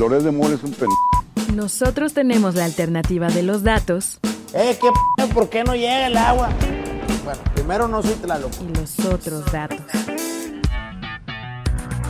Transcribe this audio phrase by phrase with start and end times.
[0.00, 0.88] Flores de Mole es un pen...
[1.54, 4.18] Nosotros tenemos la alternativa de los datos.
[4.54, 4.88] Eh, ¿qué
[5.18, 6.48] p ¿Por qué no llega el agua?
[7.22, 8.50] Bueno, primero no soy Tlaloc.
[8.62, 9.78] Y los otros datos.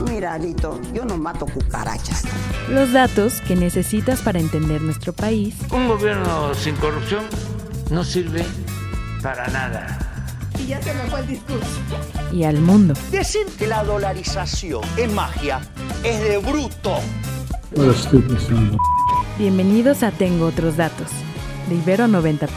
[0.08, 2.22] Mira, Alito, yo no mato cucarachas.
[2.68, 5.56] Los datos que necesitas para entender nuestro país.
[5.72, 7.24] Un gobierno sin corrupción
[7.90, 8.44] no sirve
[9.20, 9.98] para nada.
[10.60, 11.80] Y ya se me fue el discurso.
[12.32, 12.94] Y al mundo.
[13.10, 15.60] Decir que la dolarización es magia
[16.04, 17.00] es de bruto.
[19.38, 21.08] Bienvenidos a Tengo Otros Datos,
[21.68, 22.48] de Ibero 90.9.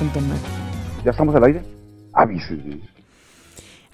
[1.06, 1.62] ¿Ya estamos al aire?
[2.14, 2.82] Avísenme.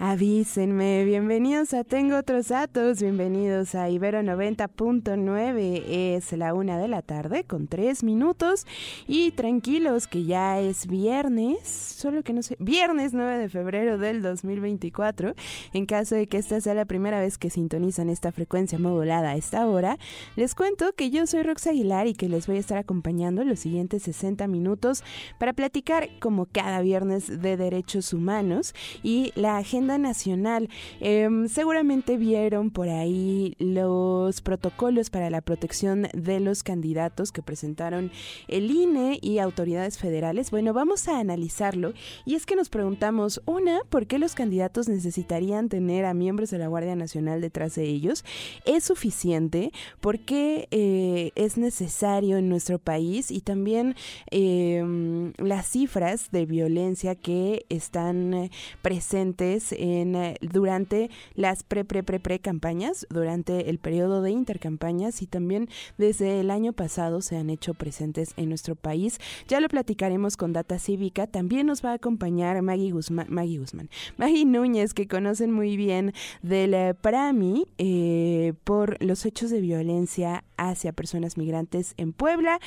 [0.01, 5.83] Avísenme, bienvenidos a Tengo Otros Datos, bienvenidos a Ibero 90.9,
[6.15, 8.65] es la una de la tarde con tres minutos
[9.09, 14.21] y tranquilos que ya es viernes, solo que no sé, viernes 9 de febrero del
[14.21, 15.35] 2024,
[15.73, 19.35] en caso de que esta sea la primera vez que sintonizan esta frecuencia modulada a
[19.35, 19.97] esta hora,
[20.37, 23.59] les cuento que yo soy Rox Aguilar y que les voy a estar acompañando los
[23.59, 25.03] siguientes 60 minutos
[25.39, 30.69] para platicar como cada viernes de derechos humanos y la agenda nacional.
[30.99, 38.11] Em, seguramente vieron por ahí los protocolos para la protección de los candidatos que presentaron
[38.47, 40.51] el INE y autoridades federales.
[40.51, 41.93] Bueno, vamos a analizarlo
[42.25, 46.57] y es que nos preguntamos, una, ¿por qué los candidatos necesitarían tener a miembros de
[46.57, 48.23] la Guardia Nacional detrás de ellos?
[48.65, 49.71] ¿Es suficiente?
[49.99, 53.31] ¿Por qué eh, es necesario en nuestro país?
[53.31, 53.95] Y también
[54.31, 62.19] em, las cifras de violencia que están eh, presentes eh, durante las pre, pre, pre,
[62.19, 67.49] pre campañas, durante el periodo de intercampañas y también desde el año pasado se han
[67.49, 69.19] hecho presentes en nuestro país.
[69.47, 71.27] Ya lo platicaremos con Data Cívica.
[71.27, 76.13] También nos va a acompañar Maggie Guzmán, Maggie, Guzmán, Maggie Núñez, que conocen muy bien
[76.41, 82.59] del eh, PRAMI eh, por los hechos de violencia hacia personas migrantes en Puebla.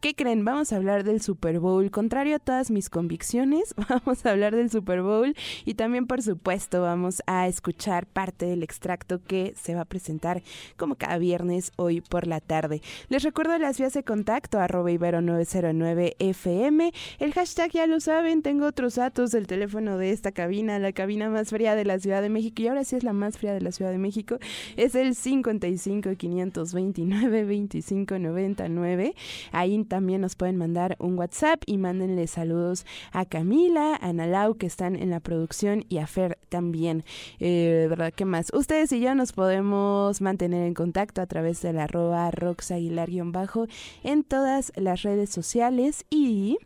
[0.00, 0.44] ¿Qué creen?
[0.44, 1.90] Vamos a hablar del Super Bowl.
[1.90, 5.34] Contrario a todas mis convicciones, vamos a hablar del Super Bowl
[5.64, 10.42] y también, por supuesto, vamos a escuchar parte del extracto que se va a presentar
[10.76, 12.82] como cada viernes hoy por la tarde.
[13.08, 16.92] Les recuerdo las vías de contacto, arroba ibero 909 FM.
[17.18, 21.30] El hashtag ya lo saben, tengo otros datos del teléfono de esta cabina, la cabina
[21.30, 23.60] más fría de la Ciudad de México y ahora sí es la más fría de
[23.60, 24.38] la Ciudad de México.
[24.76, 29.14] Es el 55 529 25 99.
[29.52, 34.66] Ahí también nos pueden mandar un WhatsApp y mándenle saludos a Camila, a Nalau que
[34.66, 37.04] están en la producción y a Fer también.
[37.38, 38.12] Eh, ¿Verdad?
[38.14, 38.52] ¿Qué más?
[38.52, 43.66] Ustedes y yo nos podemos mantener en contacto a través de la arroba roxaguilar-bajo
[44.02, 46.58] en todas las redes sociales y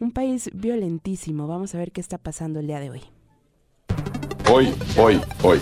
[0.00, 1.46] un país violentísimo.
[1.46, 3.02] Vamos a ver qué está pasando el día de hoy.
[4.50, 5.60] Hoy, hoy, hoy.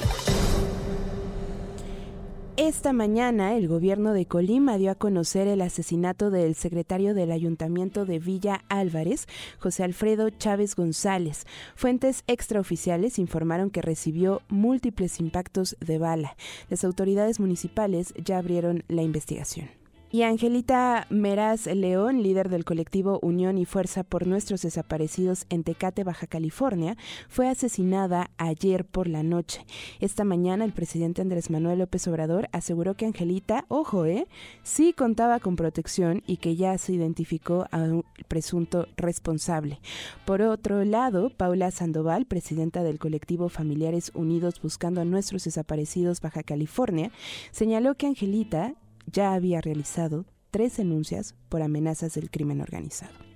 [2.63, 8.07] Esta mañana el gobierno de Colima dio a conocer el asesinato del secretario del ayuntamiento
[8.07, 9.27] de Villa Álvarez,
[9.59, 11.45] José Alfredo Chávez González.
[11.75, 16.37] Fuentes extraoficiales informaron que recibió múltiples impactos de bala.
[16.71, 19.82] Las autoridades municipales ya abrieron la investigación.
[20.15, 26.05] Y Angelita Meraz León, líder del colectivo Unión y Fuerza por Nuestros Desaparecidos en Tecate,
[26.05, 26.99] Baja California,
[27.31, 29.65] fue asesinada ayer por la noche.
[30.01, 34.27] Esta mañana el presidente Andrés Manuel López Obrador aseguró que Angelita, ojo, eh,
[34.63, 39.81] sí contaba con protección y que ya se identificó a un presunto responsable.
[40.27, 46.43] Por otro lado, Paula Sandoval, presidenta del colectivo Familiares Unidos Buscando a Nuestros Desaparecidos Baja
[46.43, 47.11] California,
[47.51, 48.75] señaló que Angelita
[49.07, 53.32] ya había realizado tres denuncias por amenazas del crimen organizado.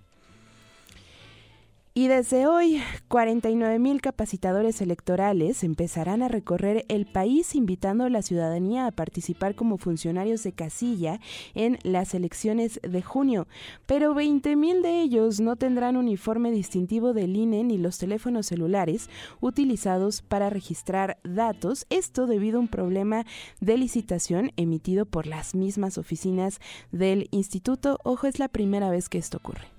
[1.98, 8.20] Y desde hoy, 49 mil capacitadores electorales empezarán a recorrer el país invitando a la
[8.20, 11.20] ciudadanía a participar como funcionarios de casilla
[11.54, 13.48] en las elecciones de junio.
[13.86, 19.08] Pero 20 mil de ellos no tendrán uniforme distintivo del INE ni los teléfonos celulares
[19.40, 21.86] utilizados para registrar datos.
[21.88, 23.24] Esto debido a un problema
[23.62, 26.60] de licitación emitido por las mismas oficinas
[26.92, 27.98] del instituto.
[28.04, 29.75] Ojo, es la primera vez que esto ocurre.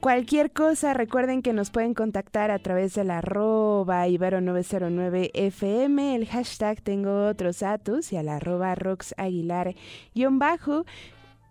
[0.00, 6.80] Cualquier cosa, recuerden que nos pueden contactar a través de la arroba ibero909fm, el hashtag
[6.82, 10.84] tengo otros datos y a la arroba roxaguilar-bajo.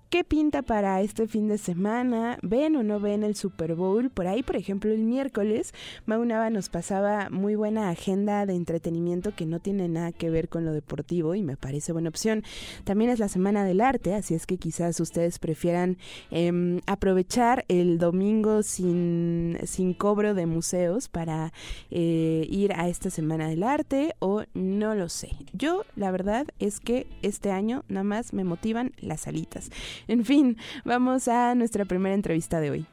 [0.10, 2.40] ¿Qué pinta para este fin de semana?
[2.42, 4.10] ¿Ven o no ven el Super Bowl?
[4.10, 5.74] Por ahí, por ejemplo, el miércoles,
[6.06, 10.64] Maunaba nos pasaba muy buena agenda de entretenimiento que no tiene nada que ver con
[10.64, 12.44] lo deportivo y me parece buena opción.
[12.86, 15.98] También es la Semana del Arte, así es que quizás ustedes prefieran
[16.32, 21.52] em, aprovechar el domingo sin, sin cobro de museos para
[21.92, 25.32] eh, ir a esta Semana del Arte o no lo sé.
[25.52, 29.70] Yo, la verdad es que este año nada más me motivan las alitas.
[30.08, 32.86] En fin, vamos a nuestra primera entrevista de hoy.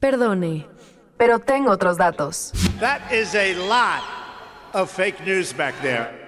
[0.00, 0.66] Perdone,
[1.16, 2.52] pero tengo otros datos.
[2.80, 4.02] That is a lot
[4.74, 6.25] of fake news back there.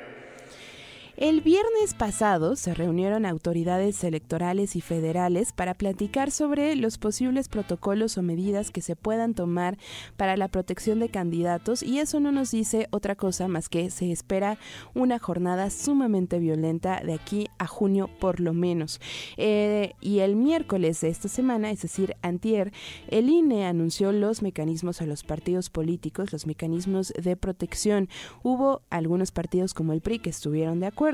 [1.20, 8.16] El viernes pasado se reunieron autoridades electorales y federales para platicar sobre los posibles protocolos
[8.16, 9.78] o medidas que se puedan tomar
[10.16, 14.12] para la protección de candidatos y eso no nos dice otra cosa más que se
[14.12, 14.58] espera
[14.94, 19.00] una jornada sumamente violenta de aquí a junio por lo menos.
[19.36, 22.72] Eh, y el miércoles de esta semana, es decir, antier,
[23.08, 28.08] el INE anunció los mecanismos a los partidos políticos, los mecanismos de protección.
[28.44, 31.07] Hubo algunos partidos como el PRI que estuvieron de acuerdo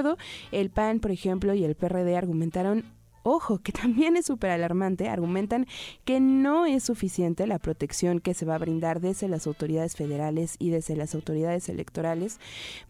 [0.53, 2.85] el PAN, por ejemplo, y el PRD argumentaron
[3.25, 5.67] ojo, que también es súper alarmante, argumentan
[6.05, 10.57] que no es suficiente la protección que se va a brindar desde las autoridades federales
[10.59, 12.39] y desde las autoridades electorales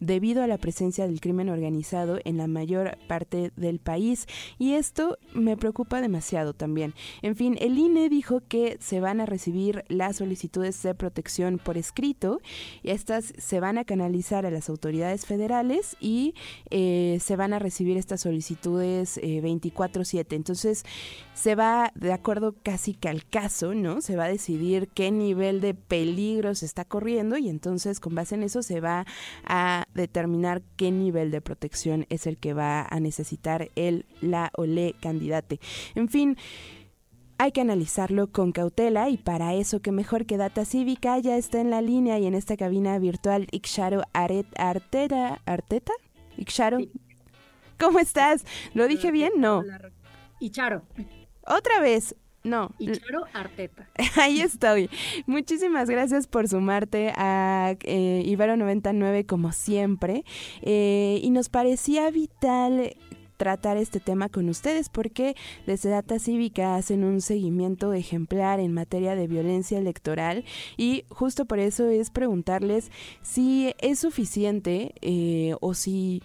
[0.01, 4.27] debido a la presencia del crimen organizado en la mayor parte del país.
[4.59, 6.95] Y esto me preocupa demasiado también.
[7.23, 11.79] En fin, el INE dijo que se van a recibir las solicitudes de protección por
[11.79, 12.41] escrito
[12.83, 16.35] y estas se van a canalizar a las autoridades federales y
[16.71, 20.85] eh, se van a recibir estas solicitudes 24/7 entonces
[21.35, 24.01] se va de acuerdo casi que al caso, ¿no?
[24.01, 28.35] Se va a decidir qué nivel de peligro se está corriendo y entonces con base
[28.35, 29.07] en eso se va
[29.45, 34.67] a determinar qué nivel de protección es el que va a necesitar el, la o
[34.67, 35.61] le candidate.
[35.95, 36.37] En fin,
[37.39, 41.61] hay que analizarlo con cautela y para eso que mejor que Data Cívica ya está
[41.61, 45.93] en la línea y en esta cabina virtual Ixcharo Aret, Arteta, Arteta,
[46.37, 46.79] Ixcharo.
[47.79, 48.45] ¿Cómo estás?
[48.73, 49.33] ¿Lo dije bien?
[49.37, 49.65] No.
[50.51, 50.83] Charo.
[51.47, 52.15] Otra vez.
[52.43, 52.73] No.
[52.79, 53.89] Charo Arteta.
[54.17, 54.91] Ahí estoy.
[55.27, 60.25] Muchísimas gracias por sumarte a eh, Ibero 99 como siempre.
[60.61, 62.95] Eh, y nos parecía vital
[63.37, 65.35] tratar este tema con ustedes porque
[65.67, 70.45] desde Data Cívica hacen un seguimiento ejemplar en materia de violencia electoral
[70.77, 72.91] y justo por eso es preguntarles
[73.23, 76.23] si es suficiente eh, o si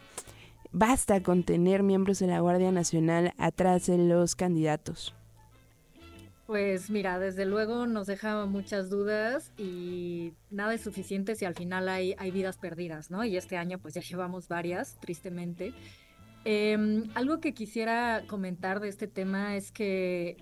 [0.71, 5.15] basta con tener miembros de la Guardia Nacional atrás de los candidatos?
[6.47, 11.87] Pues mira, desde luego nos deja muchas dudas y nada es suficiente si al final
[11.87, 13.23] hay, hay vidas perdidas, ¿no?
[13.23, 15.73] Y este año pues ya llevamos varias, tristemente.
[16.45, 20.37] Em, algo que quisiera comentar de este tema es que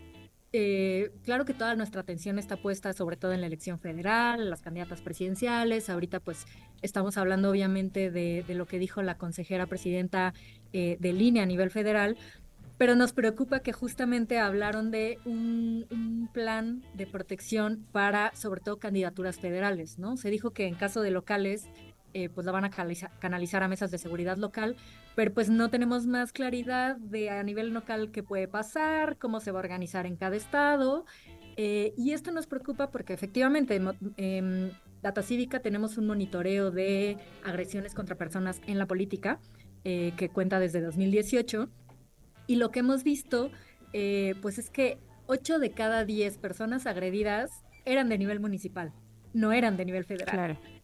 [0.54, 4.62] eh, claro que toda nuestra atención está puesta sobre todo en la elección federal, las
[4.62, 5.90] candidatas presidenciales.
[5.90, 6.46] Ahorita pues
[6.82, 10.34] estamos hablando obviamente de, lo que dijo la consejera presidenta
[10.74, 12.18] eh, de línea a nivel federal,
[12.78, 18.78] pero nos preocupa que justamente hablaron de un, un, plan de protección para sobre todo
[18.78, 20.16] candidaturas federales, ¿no?
[20.18, 21.68] Se dijo que en caso de locales
[22.18, 24.76] eh, pues la van a canalizar a mesas de seguridad local,
[25.14, 29.52] pero pues no tenemos más claridad de a nivel local qué puede pasar, cómo se
[29.52, 31.06] va a organizar en cada estado.
[31.58, 33.80] Eh, y esto nos preocupa porque efectivamente
[34.18, 34.72] en
[35.04, 39.40] Data Cívica tenemos un monitoreo de agresiones contra personas en la política
[39.84, 41.70] eh, que cuenta desde 2018
[42.48, 43.52] y lo que hemos visto
[44.42, 44.98] pues es que
[45.28, 47.52] 8 de cada 10 personas agredidas
[47.86, 48.92] eran de nivel municipal,
[49.34, 50.34] no eran de nivel federal.
[50.34, 50.77] Claro.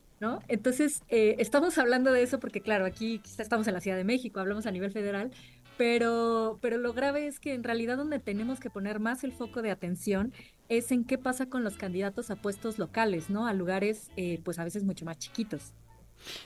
[0.47, 4.39] Entonces, eh, estamos hablando de eso porque, claro, aquí estamos en la Ciudad de México,
[4.39, 5.31] hablamos a nivel federal,
[5.77, 9.61] pero, pero lo grave es que en realidad donde tenemos que poner más el foco
[9.61, 10.31] de atención
[10.69, 13.47] es en qué pasa con los candidatos a puestos locales, ¿no?
[13.47, 15.73] A lugares, eh, pues a veces mucho más chiquitos.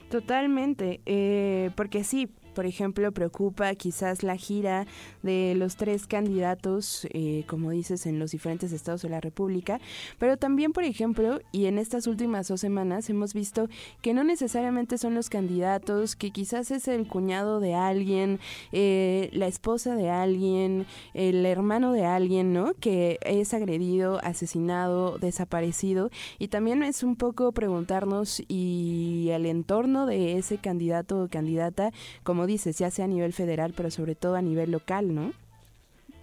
[0.09, 4.87] Totalmente, eh, porque sí, por ejemplo, preocupa quizás la gira
[5.21, 9.79] de los tres candidatos, eh, como dices, en los diferentes estados de la República,
[10.17, 13.69] pero también, por ejemplo, y en estas últimas dos semanas hemos visto
[14.01, 18.39] que no necesariamente son los candidatos, que quizás es el cuñado de alguien,
[18.71, 22.73] eh, la esposa de alguien, el hermano de alguien, ¿no?
[22.73, 26.09] Que es agredido, asesinado, desaparecido,
[26.39, 31.91] y también es un poco preguntarnos y el entorno de ese candidato o candidata,
[32.23, 35.33] como dices, ya sea a nivel federal, pero sobre todo a nivel local, ¿no?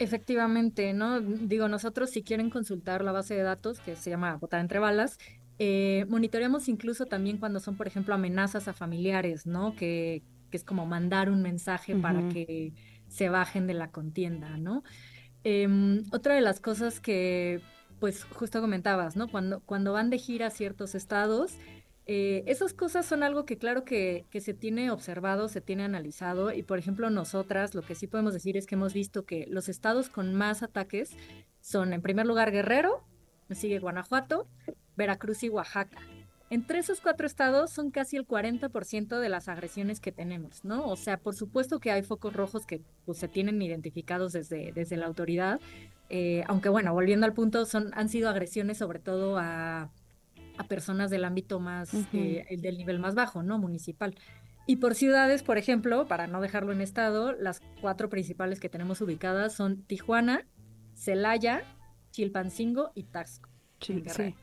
[0.00, 1.20] Efectivamente, ¿no?
[1.20, 5.18] Digo, nosotros si quieren consultar la base de datos que se llama Votar entre balas,
[5.60, 9.76] eh, monitoreamos incluso también cuando son, por ejemplo, amenazas a familiares, ¿no?
[9.76, 12.72] Que, que es como mandar un mensaje para que
[13.08, 14.82] se bajen de la contienda, ¿no?
[15.44, 17.60] Em, otra de las cosas que,
[18.00, 19.28] pues, justo comentabas, ¿no?
[19.28, 21.52] Cuando, cuando van de gira a ciertos estados,
[22.06, 26.62] eh, esas cosas son algo que claro que, se tiene observado, se tiene analizado y
[26.62, 30.10] por ejemplo nosotras lo que sí podemos decir es que hemos visto que los estados
[30.10, 31.12] con más ataques
[31.60, 33.02] son en primer lugar Guerrero,
[33.50, 34.46] sigue Guanajuato,
[34.96, 35.98] Veracruz y Oaxaca.
[36.50, 40.86] Entre esos cuatro estados son casi el 40% de las agresiones que tenemos, ¿no?
[40.86, 44.98] O sea, por supuesto que hay focos rojos que pues, se tienen identificados desde, desde
[44.98, 45.58] la autoridad,
[46.10, 49.90] eh, aunque bueno, volviendo al punto, son, han sido agresiones sobre todo a,
[50.56, 53.58] a personas del ámbito más, eh, del nivel más bajo, ¿no?
[53.58, 54.14] Municipal.
[54.66, 59.00] Y por ciudades, por ejemplo, para no dejarlo en estado, las cuatro principales que tenemos
[59.00, 60.46] ubicadas son Tijuana,
[60.94, 61.62] Celaya,
[62.12, 63.50] Chilpancingo y Taxco.
[63.80, 64.34] Sí, sí.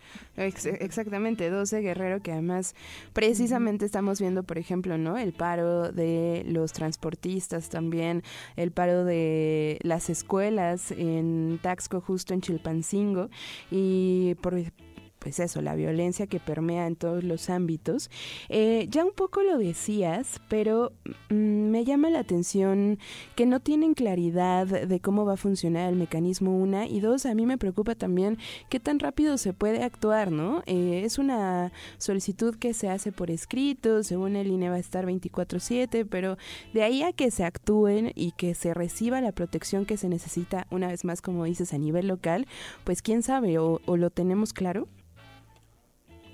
[0.79, 2.75] exactamente, 12 Guerrero que además
[3.13, 5.17] precisamente estamos viendo, por ejemplo, ¿no?
[5.17, 8.21] El paro de los transportistas también,
[8.55, 13.29] el paro de las escuelas en Taxco justo en Chilpancingo
[13.71, 14.53] y por
[15.21, 18.09] pues eso, la violencia que permea en todos los ámbitos.
[18.49, 20.93] Eh, ya un poco lo decías, pero
[21.29, 22.97] mm, me llama la atención
[23.35, 27.35] que no tienen claridad de cómo va a funcionar el mecanismo una y dos, a
[27.35, 30.63] mí me preocupa también qué tan rápido se puede actuar, ¿no?
[30.65, 35.05] Eh, es una solicitud que se hace por escrito, según el INE va a estar
[35.05, 36.37] 24/7, pero
[36.73, 40.65] de ahí a que se actúen y que se reciba la protección que se necesita,
[40.71, 42.47] una vez más, como dices, a nivel local,
[42.85, 44.87] pues quién sabe, o lo tenemos claro.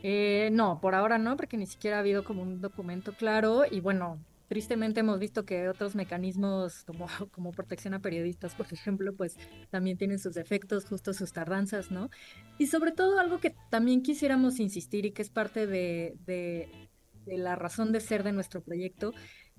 [0.04, 3.80] Eh, no, por ahora no, porque ni siquiera ha habido como un documento claro y
[3.80, 9.38] bueno, tristemente hemos visto que otros mecanismos como, como protección a periodistas, por ejemplo, pues
[9.70, 12.10] también tienen sus defectos, justo sus tardanzas, ¿no?
[12.58, 16.70] Y sobre todo algo que también quisiéramos insistir y que es parte de, de,
[17.26, 19.14] la razón de ser de nuestro proyecto,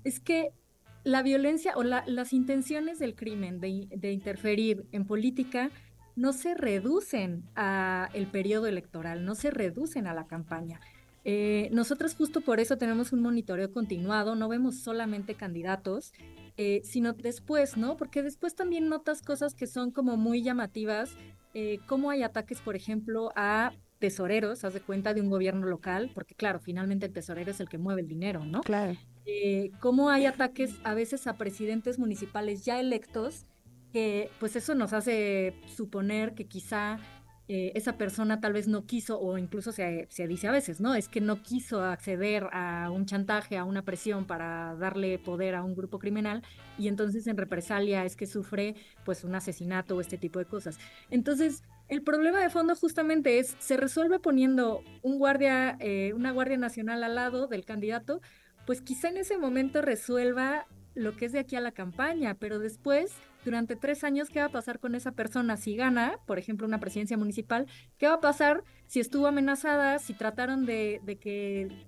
[0.04, 0.52] es que
[1.04, 5.70] la violencia o las intenciones del crimen de, de interferir en política
[6.18, 10.80] no se reducen a el periodo electoral, no se reducen a la campaña.
[11.24, 16.12] Eh, nosotros justo por eso tenemos un monitoreo continuado, no vemos solamente candidatos,
[16.56, 17.96] eh, sino después, ¿no?
[17.96, 21.12] Porque después también notas cosas que son como muy llamativas,
[21.54, 26.10] eh, como hay ataques, por ejemplo, a tesoreros, haz de cuenta de un gobierno local,
[26.14, 28.62] porque claro, finalmente el tesorero es el que mueve el dinero, ¿no?
[28.62, 28.96] Claro.
[29.78, 33.44] cómo hay ataques a veces a presidentes municipales ya electos
[33.92, 36.98] que pues eso nos hace suponer que quizá
[37.50, 40.94] eh, esa persona tal vez no quiso, o incluso se, se, dice a veces, ¿no?
[40.94, 45.64] Es que no quiso acceder a un chantaje, a una presión para darle poder a
[45.64, 46.42] un grupo criminal,
[46.76, 48.74] y entonces en represalia es que sufre
[49.06, 50.78] pues un asesinato o este tipo de cosas.
[51.08, 56.58] Entonces, el problema de fondo justamente es, se resuelve poniendo un guardia, eh, una guardia
[56.58, 58.20] nacional al lado del candidato,
[58.66, 62.58] pues quizá en ese momento resuelva lo que es de aquí a la campaña, pero
[62.58, 63.14] después
[63.44, 66.80] durante tres años, ¿qué va a pasar con esa persona si gana, por ejemplo, una
[66.80, 67.66] presidencia municipal?
[67.98, 71.86] ¿Qué va a pasar si estuvo amenazada, si trataron de, que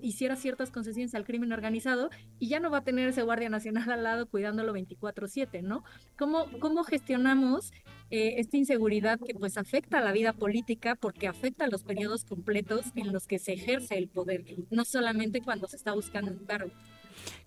[0.00, 3.90] hiciera ciertas concesiones al crimen organizado y ya no va a tener ese Guardia Nacional
[3.90, 5.84] al lado cuidándolo 24/7, ¿no?
[6.16, 7.70] ¿Cómo, cómo gestionamos
[8.10, 12.24] eh, esta inseguridad que pues afecta a la vida política porque afecta a los periodos
[12.24, 16.46] completos en los que se ejerce el poder, no solamente cuando se está buscando un
[16.46, 16.72] cargo?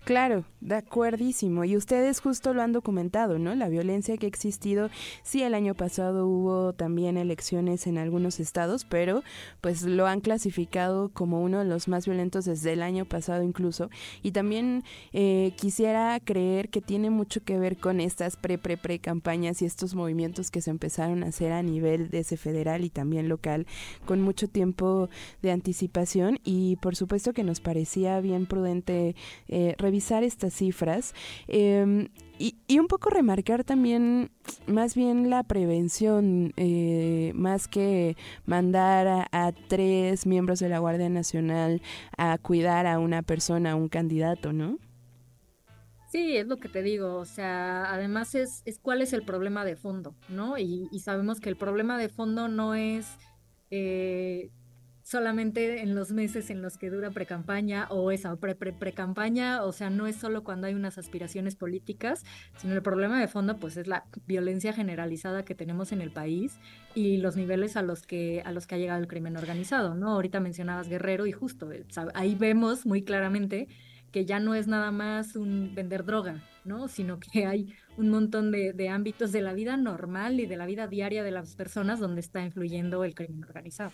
[0.04, 1.62] Claro, de acuerdísimo.
[1.62, 3.54] Y ustedes justo lo han documentado, ¿no?
[3.54, 4.90] La violencia que ha existido.
[5.22, 9.22] Sí, el año pasado hubo también elecciones en algunos estados, pero
[9.60, 13.90] pues lo han clasificado como uno de los más violentos desde el año pasado incluso.
[14.24, 14.82] Y también
[15.12, 20.50] eh, quisiera creer que tiene mucho que ver con estas pre-pre-pre campañas y estos movimientos
[20.50, 23.68] que se empezaron a hacer a nivel de ese federal y también local
[24.04, 25.08] con mucho tiempo
[25.42, 26.40] de anticipación.
[26.42, 29.14] Y por supuesto que nos parecía bien prudente.
[29.46, 31.14] Eh, revisar estas cifras
[31.48, 32.08] em,
[32.38, 34.30] y, un poco remarcar también
[34.66, 41.82] más bien la prevención, eh, más que mandar a, tres miembros de la Guardia Nacional
[42.16, 44.78] a cuidar a una persona, un candidato, ¿no?
[46.10, 49.64] Sí, es lo que te digo, o sea, además es, es cuál es el problema
[49.64, 50.58] de fondo, ¿no?
[50.58, 53.06] Y, sabemos que el problema de fondo no es...
[53.70, 54.50] Eh,
[55.12, 60.06] solamente en los meses en los que dura precampaña o esa pre-pre-pre-campaña, o sea, no
[60.06, 62.24] es solo cuando hay unas aspiraciones políticas,
[62.56, 66.58] sino el problema de fondo pues es la violencia generalizada que tenemos en el país
[66.94, 70.08] y los niveles a los que a los que ha llegado el crimen organizado, ¿no?
[70.12, 73.68] Ahorita mencionabas Guerrero y justo eh, ahí vemos muy claramente
[74.12, 76.86] que ya no es nada más un vender droga, ¿no?
[76.86, 80.86] Sino que hay un montón de, ámbitos de la vida normal y de la vida
[80.86, 83.90] diaria de las personas donde está influyendo el crimen organizado.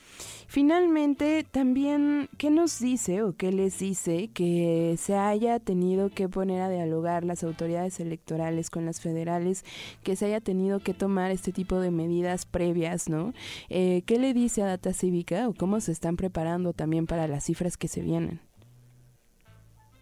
[0.47, 6.63] Finalmente, también, ¿qué nos dice o qué les dice que se haya tenido que poner
[6.63, 9.65] a dialogar las autoridades electorales con las federales,
[10.03, 13.33] que se haya tenido que tomar este tipo de medidas previas, ¿no?
[13.69, 17.45] Eh, ¿Qué le dice a Data Cívica o cómo se están preparando también para las
[17.45, 18.48] cifras que se vienen?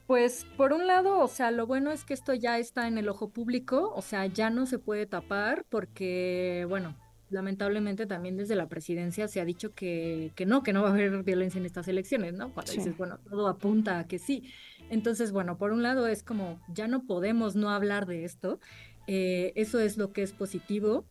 [0.07, 3.09] Pues por un lado, o sea, lo bueno es que esto ya está en el
[3.09, 6.97] ojo público, o sea, ya no se puede tapar porque, bueno,
[7.29, 10.93] lamentablemente también desde la presidencia se ha dicho que, que no, que no va a
[10.93, 12.53] haber violencia en estas elecciones, ¿no?
[12.53, 14.45] Cuando dices, bueno, todo apunta a que sí.
[14.91, 18.61] Entonces, bueno, por un lado es como, ya no podemos no hablar de esto,
[19.09, 21.05] eh, eso es lo que es positivo.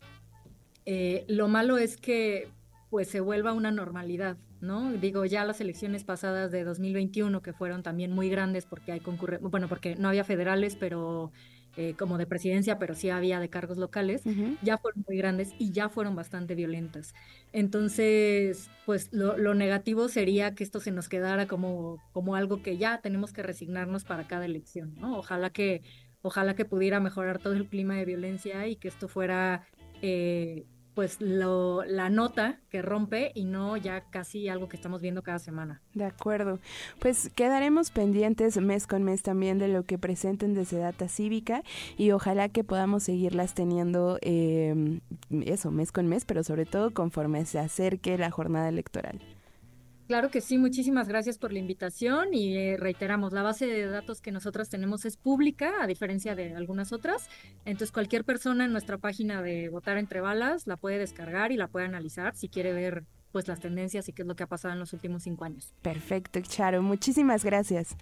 [0.86, 2.48] Eh, lo malo es que
[2.88, 4.92] pues se vuelva una normalidad, ¿no?
[4.92, 9.38] Digo, ya las elecciones pasadas de 2021, que fueron también muy grandes porque hay concurre
[9.38, 11.32] bueno, porque no había federales, pero
[11.78, 14.22] eh, como de presidencia, pero sí había de cargos locales,
[14.62, 17.12] ya fueron muy grandes y ya fueron bastante violentas.
[17.52, 22.78] Entonces, pues lo, lo, negativo sería que esto se nos quedara como, como algo que
[22.78, 25.18] ya tenemos que resignarnos para cada elección, ¿no?
[25.18, 25.82] Ojalá que,
[26.22, 29.66] ojalá que pudiera mejorar todo el clima de violencia y que esto fuera...
[30.00, 30.64] Eh,
[30.96, 35.38] pues lo, la nota que rompe y no ya casi algo que estamos viendo cada
[35.38, 35.82] semana.
[35.92, 36.58] De acuerdo.
[37.00, 41.62] Pues quedaremos pendientes mes con mes también de lo que presenten desde Data Cívica
[41.98, 44.98] y ojalá que podamos seguirlas teniendo eh,
[45.44, 49.20] eso, mes con mes, pero sobre todo conforme se acerque la jornada electoral.
[50.06, 54.20] Claro que sí, muchísimas gracias por la invitación y eh, reiteramos, la base de datos
[54.20, 57.28] que nosotras tenemos es pública, a diferencia de algunas otras,
[57.64, 61.66] entonces cualquier persona en nuestra página de Votar entre Balas la puede descargar y la
[61.66, 64.72] puede analizar si quiere ver pues las tendencias y qué es lo que ha pasado
[64.74, 65.74] en los últimos cinco años.
[65.82, 67.96] Perfecto, Charo, muchísimas gracias.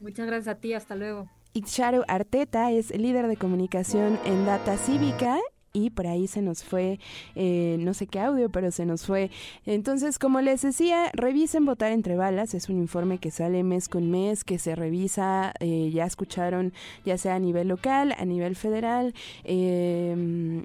[0.00, 1.30] Muchas gracias a ti, hasta luego.
[1.54, 5.38] Ixcharo Arteta es líder de comunicación en Data Cívica
[5.74, 6.98] y por ahí se nos fue,
[7.34, 9.30] eh, no sé qué audio, pero se nos fue.
[9.66, 14.10] Entonces, como les decía, revisen Votar entre Balas, es un informe que sale mes con
[14.10, 16.72] mes, que se revisa, eh, ya escucharon,
[17.04, 20.64] ya sea a nivel local, a nivel federal, eh,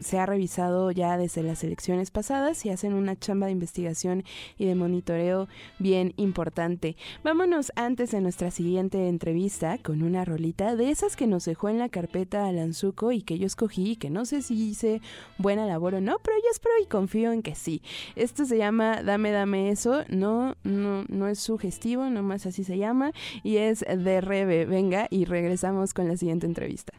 [0.00, 4.24] se ha revisado ya desde las elecciones pasadas y hacen una chamba de investigación
[4.58, 5.48] y de monitoreo
[5.78, 6.96] bien importante.
[7.22, 11.78] Vámonos antes de nuestra siguiente entrevista con una rolita de esas que nos dejó en
[11.78, 15.00] la carpeta Alanzuco y que yo escogí y que no sé si hice
[15.38, 17.82] buena labor o no, pero yo espero y confío en que sí.
[18.14, 23.12] Esto se llama Dame Dame Eso, no, no, no es sugestivo, nomás así se llama
[23.42, 24.66] y es de Rebe.
[24.66, 26.92] Venga y regresamos con la siguiente entrevista.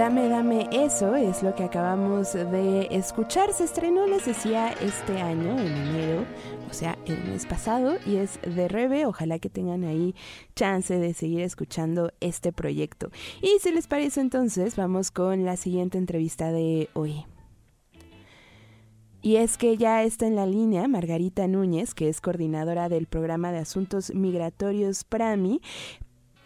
[0.00, 3.52] Dame, dame eso es lo que acabamos de escuchar.
[3.52, 6.24] Se estrenó, les decía, este año, en enero,
[6.70, 9.04] o sea, el mes pasado, y es de Rebe.
[9.04, 10.14] Ojalá que tengan ahí
[10.56, 13.10] chance de seguir escuchando este proyecto.
[13.42, 17.26] Y si les parece, entonces, vamos con la siguiente entrevista de hoy.
[19.20, 23.52] Y es que ya está en la línea Margarita Núñez, que es coordinadora del programa
[23.52, 25.60] de asuntos migratorios PRAMI,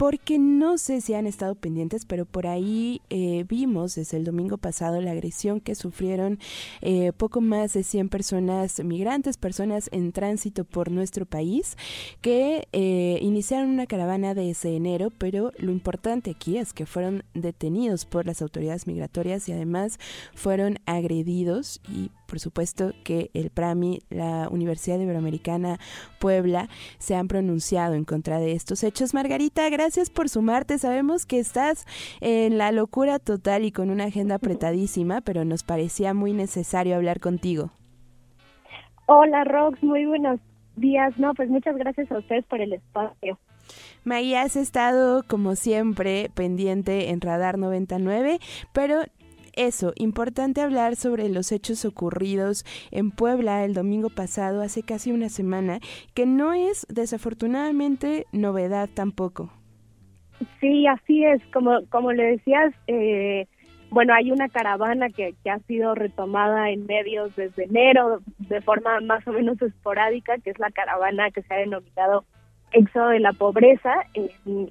[0.04, 4.58] porque no sé si han estado pendientes, pero por ahí eh, vimos desde el domingo
[4.58, 6.38] pasado la agresión que sufrieron
[6.82, 11.78] eh, poco más de 100 personas migrantes, personas en tránsito por nuestro país,
[12.20, 18.04] que eh, iniciaron una caravana desde enero, pero lo importante aquí es que fueron detenidos
[18.04, 19.98] por las autoridades migratorias y además
[20.34, 25.78] fueron agredidos y por supuesto que el PRAMI, la Universidad Iberoamericana
[26.18, 26.68] Puebla,
[26.98, 29.14] se han pronunciado en contra de estos hechos.
[29.14, 30.78] Margarita, gracias por sumarte.
[30.78, 31.86] Sabemos que estás
[32.20, 37.20] en la locura total y con una agenda apretadísima, pero nos parecía muy necesario hablar
[37.20, 37.70] contigo.
[39.06, 40.40] Hola, Rox, muy buenos
[40.74, 41.16] días.
[41.16, 43.38] No, pues muchas gracias a ustedes por el espacio.
[44.02, 48.40] María, has estado como siempre pendiente en Radar 99,
[48.72, 49.04] pero
[49.56, 55.28] eso, importante hablar sobre los hechos ocurridos en Puebla el domingo pasado, hace casi una
[55.28, 55.78] semana,
[56.14, 59.50] que no es desafortunadamente novedad tampoco.
[60.60, 61.42] Sí, así es.
[61.52, 63.46] Como, como le decías, eh,
[63.90, 69.26] bueno, hay una caravana que, ha sido retomada en medios desde enero de forma más
[69.28, 72.24] o menos esporádica, que es la caravana que se ha denominado
[72.72, 73.94] Éxodo de la Pobreza.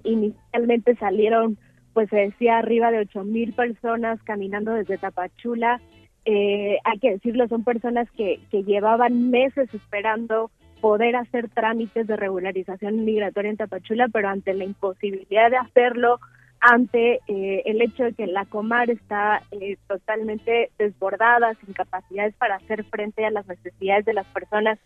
[0.03, 1.57] Inicialmente salieron
[1.93, 5.81] pues se decía arriba de ocho mil personas caminando desde Tapachula.
[6.25, 10.51] Eh, hay que decirlo, son personas que, que llevaban meses esperando
[10.81, 16.19] poder hacer trámites de regularización migratoria en Tapachula, pero ante la imposibilidad de hacerlo,
[16.59, 22.55] ante eh, el hecho de que la Comar está eh, totalmente desbordada, sin capacidades para
[22.55, 24.79] hacer frente a las necesidades de las personas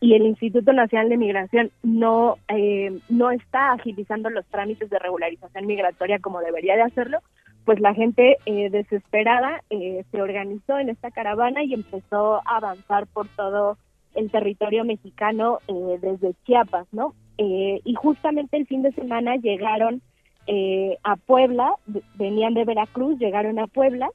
[0.00, 5.66] y el Instituto Nacional de Migración no, eh, no está agilizando los trámites de regularización
[5.66, 7.18] migratoria como debería de hacerlo,
[7.64, 13.76] pues la gente desesperada se organizó en esta caravana y empezó a avanzar por todo
[14.14, 17.14] el territorio mexicano desde Chiapas, ¿no?
[17.36, 20.00] y justamente el fin de semana llegaron
[20.46, 21.74] eh, a Puebla,
[22.14, 24.10] venían de Veracruz, llegaron a Puebla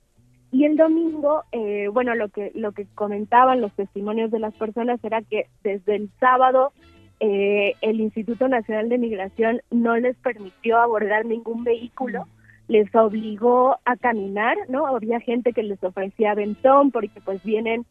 [0.56, 5.04] y el domingo, eh, bueno, lo que lo que comentaban los testimonios de las personas
[5.04, 6.72] era que desde el sábado
[7.20, 12.28] eh, el Instituto Nacional de Migración no les permitió abordar ningún vehículo,
[12.70, 14.88] les obligó a caminar, ¿no?
[14.88, 17.86] Había gente que les ofrecía aventón porque pues vienen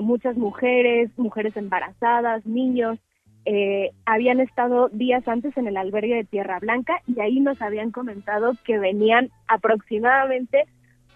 [0.00, 2.98] muchas mujeres, mujeres embarazadas, niños,
[3.44, 7.90] eh, habían estado días antes en el albergue de Tierra Blanca y ahí nos habían
[7.90, 10.64] comentado que venían aproximadamente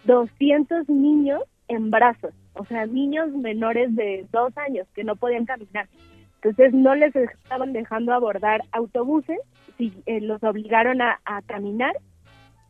[0.05, 5.89] 200 niños en brazos, o sea, niños menores de dos años que no podían caminar.
[6.37, 9.39] Entonces no les estaban dejando abordar autobuses,
[9.79, 11.97] si, eh, los obligaron a, caminar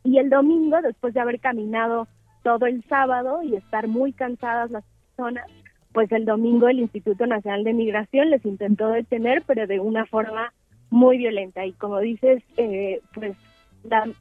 [0.03, 2.07] y el domingo, después de haber caminado
[2.43, 4.83] todo el sábado y estar muy cansadas las
[5.15, 5.45] personas,
[5.93, 10.53] pues el domingo el Instituto Nacional de Migración les intentó detener, pero de una forma
[10.89, 11.65] muy violenta.
[11.65, 13.35] Y como dices, eh, pues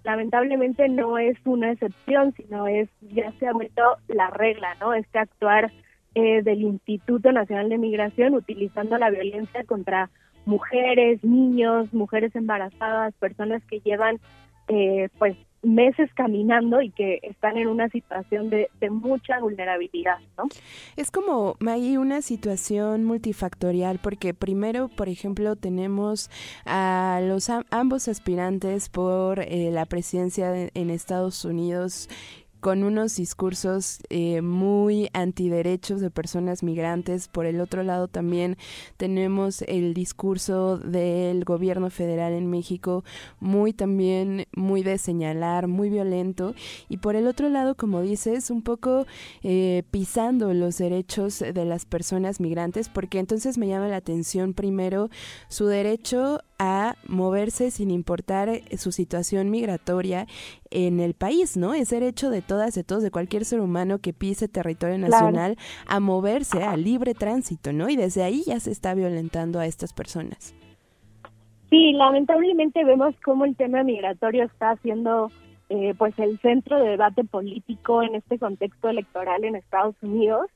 [0.03, 4.94] lamentablemente no es una excepción, sino es ya se ha vuelto la regla, ¿no?
[4.94, 5.72] Este actuar
[6.14, 10.11] eh, del Instituto Nacional de Migración utilizando la violencia contra
[10.46, 14.20] mujeres, niños, mujeres embarazadas, personas que llevan
[14.68, 20.44] eh, pues meses caminando y que están en una situación de, mucha vulnerabilidad, ¿no?
[20.96, 26.31] Es como, hay una situación multifactorial, porque primero, por ejemplo, tenemos
[26.66, 32.09] a los ambos aspirantes por eh, la presidencia en Estados Unidos
[32.64, 37.29] con unos discursos eh, muy antiderechos de personas migrantes.
[37.29, 38.57] Por el otro lado también
[38.96, 43.05] tenemos el discurso del gobierno federal en México,
[43.38, 46.55] muy también, muy de señalar, muy violento.
[46.88, 49.05] Y por el otro lado, como dices, un poco
[49.42, 55.11] eh, pisando los derechos de las personas migrantes, porque entonces me llama la atención primero
[55.50, 60.27] su derecho a moverse sin importar eh, su situación migratoria
[60.71, 61.75] en el país, ¿no?
[61.75, 66.01] Es derecho de todas, de todos, de cualquier ser humano que pise territorio nacional a
[66.01, 67.88] moverse a libre tránsito, ¿no?
[67.88, 70.55] Y desde ahí ya se está violentando a estas personas.
[71.71, 75.31] Sí, lamentablemente vemos cómo el tema migratorio está siendo
[75.71, 80.47] eh, pues el centro de debate político en este contexto electoral en Estados Unidos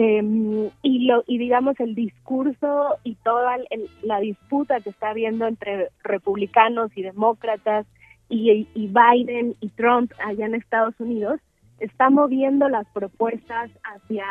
[0.00, 3.56] eh, y, lo, y digamos el discurso y toda
[4.02, 7.84] la disputa que está habiendo entre republicanos y demócratas
[8.28, 11.40] y, Biden y Trump allá en Estados Unidos
[11.80, 14.24] está moviendo las propuestas hacia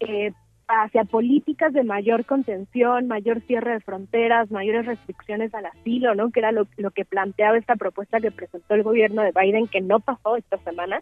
[0.00, 0.32] eh,
[0.66, 6.32] hacia políticas de mayor contención, mayor cierre de fronteras, mayores restricciones al asilo, ¿no?
[6.32, 10.00] Que era lo, que planteaba esta propuesta que presentó el gobierno de Biden, que no
[10.00, 11.00] pasó esta semana.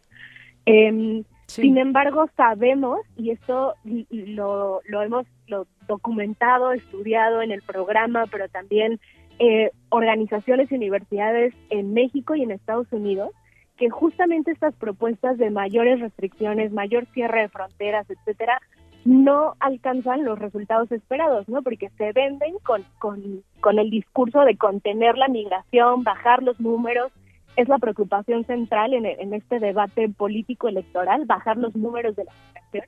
[0.67, 3.75] Eh, sin embargo, sabemos, y esto
[4.11, 8.99] lo, lo hemos lo documentado, estudiado en el programa, pero también
[9.39, 13.31] eh, organizaciones y universidades en México y en Estados Unidos,
[13.77, 18.61] que justamente estas propuestas de mayores restricciones, mayor cierre de fronteras, etcétera,
[19.05, 21.63] no alcanzan los resultados esperados, ¿no?
[21.63, 27.13] Porque se venden con, con, con el discurso de contener la migración, bajar los números,
[27.57, 32.85] es la preocupación central en, este debate político electoral, bajar los números de la migración.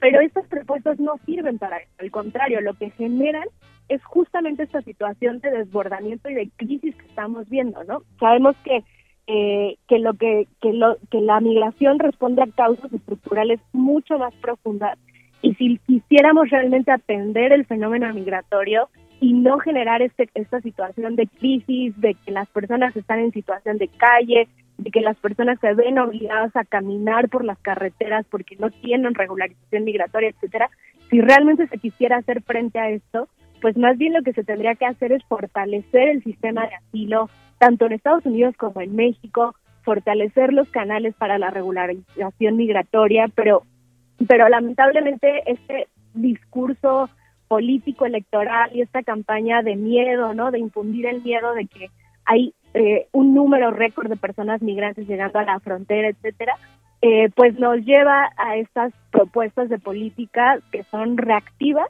[0.00, 3.48] Pero estas propuestas no sirven para eso, al contrario, lo que generan
[3.88, 8.02] es justamente esta situación de desbordamiento y de crisis que estamos viendo, ¿no?
[8.18, 8.84] Sabemos que
[9.28, 14.32] eh, que lo que que lo que la migración responde a causas estructurales mucho más
[14.36, 14.98] profundas
[15.42, 18.88] y si quisiéramos realmente atender el fenómeno migratorio
[19.20, 23.78] y no generar este, esta situación de crisis, de que las personas están en situación
[23.78, 24.48] de calle,
[24.78, 29.14] de que las personas se ven obligadas a caminar por las carreteras porque no tienen
[29.14, 30.70] regularización migratoria, etcétera.
[31.08, 33.28] Si realmente se quisiera hacer frente a esto,
[33.62, 37.30] pues más bien lo que se tendría que hacer es fortalecer el sistema de asilo,
[37.58, 43.62] tanto en Estados Unidos como en México, fortalecer los canales para la regularización migratoria, pero
[44.28, 47.10] pero lamentablemente este discurso
[47.48, 50.50] político electoral y esta campaña de miedo, ¿no?
[50.50, 51.90] De infundir el miedo de que
[52.24, 56.54] hay eh, un número récord de personas migrantes llegando a la frontera, etcétera,
[57.02, 61.88] eh, pues nos lleva a estas propuestas de política que son reactivas,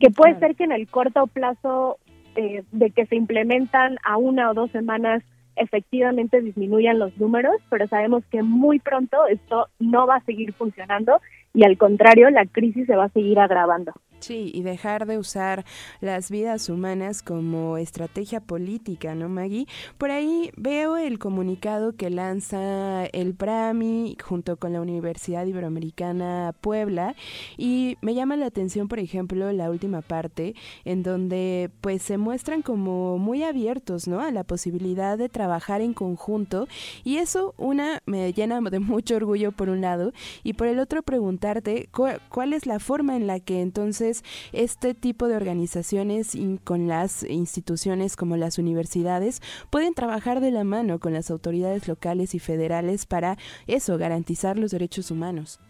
[0.00, 1.98] que puede ser que en el corto plazo
[2.36, 5.22] eh, de que se implementan a una o dos semanas
[5.56, 11.20] efectivamente disminuyan los números, pero sabemos que muy pronto esto no va a seguir funcionando
[11.52, 13.92] y al contrario, la crisis se va a seguir agravando.
[14.20, 15.64] Sí, y dejar de usar
[16.02, 19.66] las vidas humanas como estrategia política, ¿no, Maggie?
[19.96, 27.14] Por ahí veo el comunicado que lanza el PRAMI junto con la Universidad Iberoamericana Puebla
[27.56, 30.54] y me llama la atención, por ejemplo, la última parte
[30.84, 34.20] en donde pues se muestran como muy abiertos, ¿no?
[34.20, 36.68] A la posibilidad de trabajar en conjunto
[37.04, 41.02] y eso una me llena de mucho orgullo por un lado y por el otro
[41.02, 44.09] preguntarte cuál es la forma en la que entonces
[44.52, 50.98] este tipo de organizaciones con las instituciones como las universidades pueden trabajar de la mano
[50.98, 55.60] con las autoridades locales y federales para eso, garantizar los derechos humanos.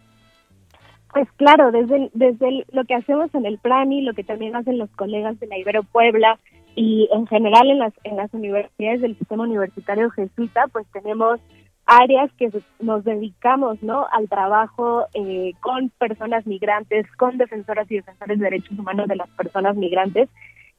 [1.13, 4.91] Pues claro, desde, desde lo que hacemos en el PRANI, lo que también hacen los
[4.91, 6.39] colegas de la Ibero Puebla
[6.77, 11.41] y en general en las, en las universidades del sistema universitario jesuita, pues tenemos
[11.87, 14.07] áreas que nos dedicamos ¿no?
[14.13, 19.29] al trabajo eh, con personas migrantes, con defensoras y defensores de derechos humanos de las
[19.31, 20.29] personas migrantes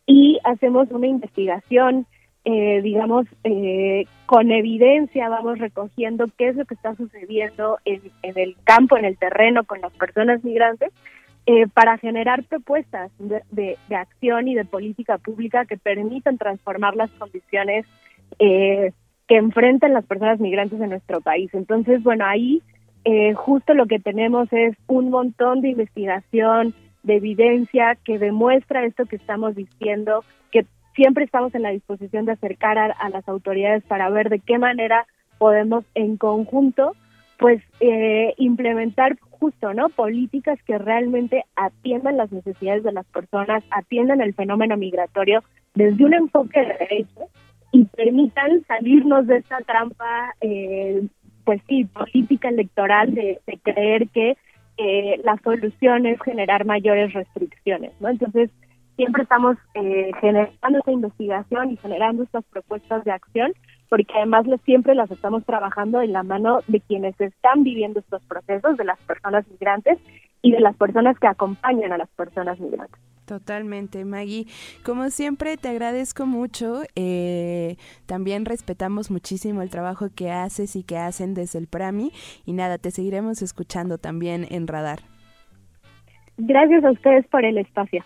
[0.06, 2.06] y hacemos una investigación,
[2.46, 8.56] eh, digamos, eh, con evidencia, vamos recogiendo qué es lo que está sucediendo en, el
[8.64, 10.92] campo, en el terreno con las personas migrantes.
[11.74, 17.86] para generar propuestas de, de, acción y de política pública que permitan transformar las condiciones
[18.40, 18.92] eh,
[19.32, 21.50] que enfrentan las personas migrantes en nuestro país.
[21.54, 22.62] Entonces, bueno, ahí
[23.06, 29.06] eh, justo lo que tenemos es un montón de investigación, de evidencia que demuestra esto
[29.06, 30.65] que estamos diciendo, que
[30.96, 35.08] siempre estamos en la disposición de acercar a, las autoridades para ver de qué manera
[35.38, 36.94] podemos en conjunto
[37.39, 44.20] pues eh, implementar justo no políticas que realmente atiendan las necesidades de las personas atiendan
[44.20, 45.41] el fenómeno migratorio
[45.74, 47.30] desde un enfoque de derechos
[47.72, 51.08] y permitan salirnos de esta trampa, eh,
[51.46, 54.38] pues sí, política electoral de, creer que
[54.78, 58.10] eh, la solución es generar mayores restricciones, ¿no?
[58.10, 58.50] Entonces,
[58.96, 63.54] siempre estamos eh, generando esta investigación y generando estas propuestas de acción,
[63.90, 68.78] porque además siempre las estamos trabajando en la mano de quienes están viviendo estos procesos,
[68.78, 69.98] de las personas migrantes
[70.42, 73.00] y de las personas que acompañan a las personas migrantes.
[73.32, 74.46] Totalmente, Maggie.
[74.84, 76.82] Como siempre, te agradezco mucho.
[76.98, 82.12] Eh, también respetamos muchísimo el trabajo que haces y que hacen desde el PRAMI.
[82.46, 85.00] Y nada, te seguiremos escuchando también en Radar.
[86.36, 88.04] Gracias a ustedes por el espacio.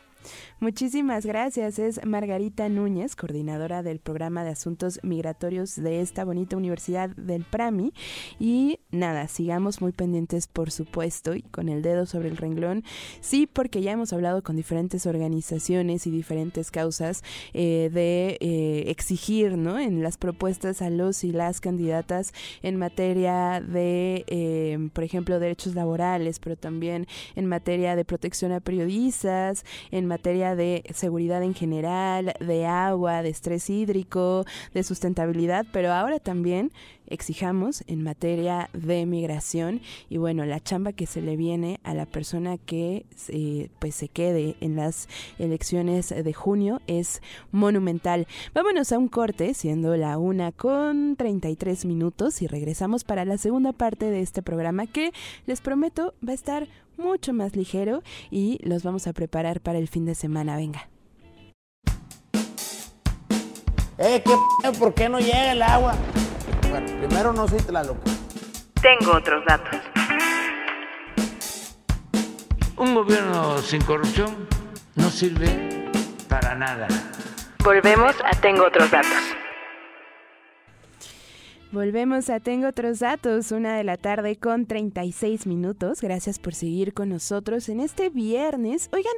[0.66, 1.78] Muchísimas gracias.
[1.78, 7.94] Es Margarita Núñez, coordinadora del programa de asuntos migratorios de esta bonita universidad del PRAMI.
[8.40, 12.84] Y nada, sigamos muy pendientes, por supuesto, y con el dedo sobre el renglón.
[13.22, 17.22] Sí, porque ya hemos hablado con diferentes organizaciones y diferentes causas
[17.54, 19.78] eh, de eh, exigir, ¿no?
[19.78, 25.76] En las propuestas a los y las candidatas en materia de, eh, por ejemplo, derechos
[25.76, 32.34] laborales, pero también en materia de protección a periodistas, en materia de seguridad en general,
[32.40, 36.72] de agua, de estrés hídrico, de sustentabilidad, pero ahora también
[37.08, 42.06] exijamos en materia de migración y bueno, la chamba que se le viene a la
[42.06, 43.06] persona que
[43.80, 45.08] pues se quede en las
[45.40, 48.28] elecciones de junio es monumental.
[48.54, 53.74] Vámonos a un corte, siendo la una con 33 minutos y regresamos para la segunda
[53.74, 55.12] parte de este programa que
[55.46, 59.88] les prometo va a estar mucho más ligero y los vamos a preparar para el
[59.88, 60.56] fin de semana.
[60.56, 60.90] Venga.
[63.98, 65.96] Eh, ¿qué ¿por qué no llega el agua?
[66.84, 68.12] Primero no soy loca.
[68.82, 69.80] Tengo otros datos.
[72.78, 74.48] Un gobierno sin corrupción
[74.96, 75.92] no sirve
[76.28, 76.88] para nada.
[77.64, 79.36] Volvemos a Tengo otros datos.
[81.72, 86.02] Volvemos a Tengo otros datos, una de la tarde con 36 minutos.
[86.02, 88.90] Gracias por seguir con nosotros en este viernes.
[88.92, 89.14] Oigan,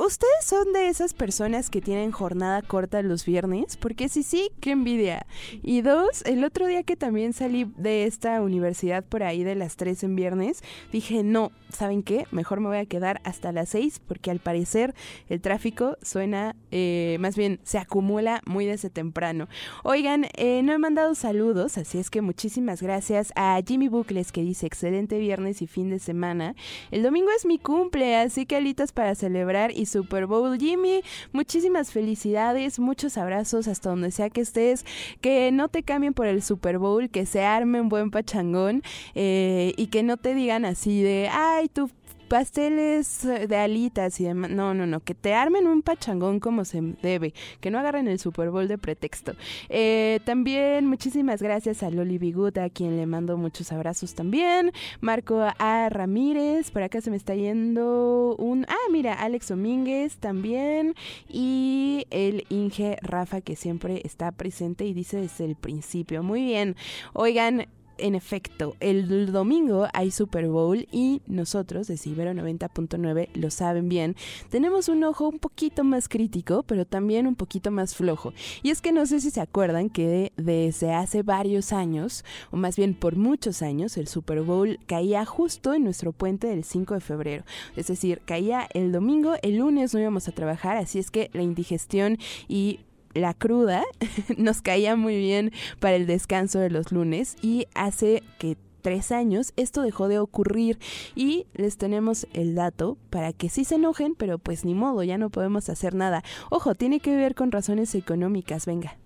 [0.00, 3.76] ¿Ustedes son de esas personas que tienen jornada corta los viernes?
[3.76, 5.26] Porque si sí, qué envidia.
[5.62, 9.76] Y dos, el otro día que también salí de esta universidad por ahí de las
[9.76, 12.24] 3 en viernes, dije, no, ¿saben qué?
[12.30, 14.94] Mejor me voy a quedar hasta las 6 porque al parecer
[15.28, 19.48] el tráfico suena, eh, más bien se acumula muy desde temprano.
[19.84, 24.40] Oigan, eh, no he mandado saludos, así es que muchísimas gracias a Jimmy Bucles que
[24.40, 26.54] dice excelente viernes y fin de semana.
[26.90, 30.58] El domingo es mi cumple, así que alitas para celebrar y Super Bowl.
[30.58, 34.84] Jimmy, muchísimas felicidades, muchos abrazos hasta donde sea que estés,
[35.20, 38.82] que no te cambien por el Super Bowl, que se arme un buen pachangón
[39.14, 41.90] eh, y que no te digan así de, ay, tú
[42.30, 44.50] pasteles eh, de alitas y demás.
[44.50, 48.20] No, no, no, que te armen un pachangón como se debe, que no agarren el
[48.20, 49.34] Super Bowl de pretexto.
[49.68, 54.70] Eh, también muchísimas gracias a Loli Bigut, a quien le mando muchos abrazos también.
[55.00, 55.88] Marco A.
[55.90, 58.64] Ramírez, por acá se me está yendo un...
[58.68, 60.94] Ah, mira, Alex Domínguez también.
[61.28, 66.22] Y el Inge Rafa, que siempre está presente y dice desde el principio.
[66.22, 66.76] Muy bien.
[67.12, 67.66] Oigan,
[68.00, 74.16] en efecto, el domingo hay Super Bowl y nosotros de Cibero 90.9 lo saben bien.
[74.50, 78.32] Tenemos un ojo un poquito más crítico, pero también un poquito más flojo.
[78.62, 82.76] Y es que no sé si se acuerdan que desde hace varios años, o más
[82.76, 87.00] bien por muchos años, el Super Bowl caía justo en nuestro puente del 5 de
[87.00, 87.44] febrero.
[87.76, 91.42] Es decir, caía el domingo, el lunes no íbamos a trabajar, así es que la
[91.42, 92.80] indigestión y
[93.14, 93.84] la cruda
[94.36, 99.52] nos caía muy bien para el descanso de los lunes y hace que tres años
[99.56, 100.78] esto dejó de ocurrir
[101.14, 105.18] y les tenemos el dato para que sí se enojen, pero pues ni modo, ya
[105.18, 106.22] no podemos hacer nada.
[106.50, 108.96] Ojo, tiene que ver con razones económicas, venga.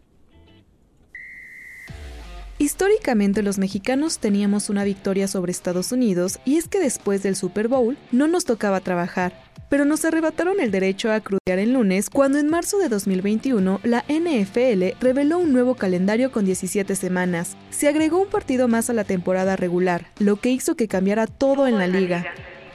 [2.58, 7.66] Históricamente los mexicanos teníamos una victoria sobre Estados Unidos y es que después del Super
[7.66, 12.38] Bowl no nos tocaba trabajar, pero nos arrebataron el derecho a crudear el lunes cuando
[12.38, 17.56] en marzo de 2021 la NFL reveló un nuevo calendario con 17 semanas.
[17.70, 21.66] Se agregó un partido más a la temporada regular, lo que hizo que cambiara todo
[21.66, 22.24] en la liga.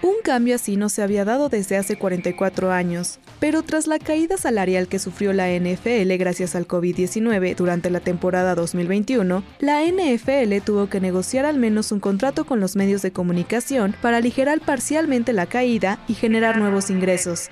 [0.01, 4.37] Un cambio así no se había dado desde hace 44 años, pero tras la caída
[4.37, 10.87] salarial que sufrió la NFL gracias al COVID-19 durante la temporada 2021, la NFL tuvo
[10.87, 15.47] que negociar al menos un contrato con los medios de comunicación para aligerar parcialmente la
[15.47, 17.49] caída y generar nuevos ingresos.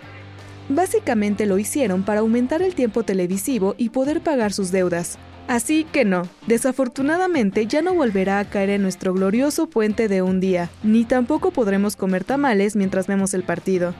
[0.69, 6.03] Básicamente lo hicieron para aumentar el tiempo televisivo y poder pagar sus deudas, Así que
[6.03, 11.05] no, desafortunadamente ya no volverá a caer en nuestro glorioso puente de un día, ni
[11.05, 13.93] tampoco podremos comer tamales mientras vemos el partido.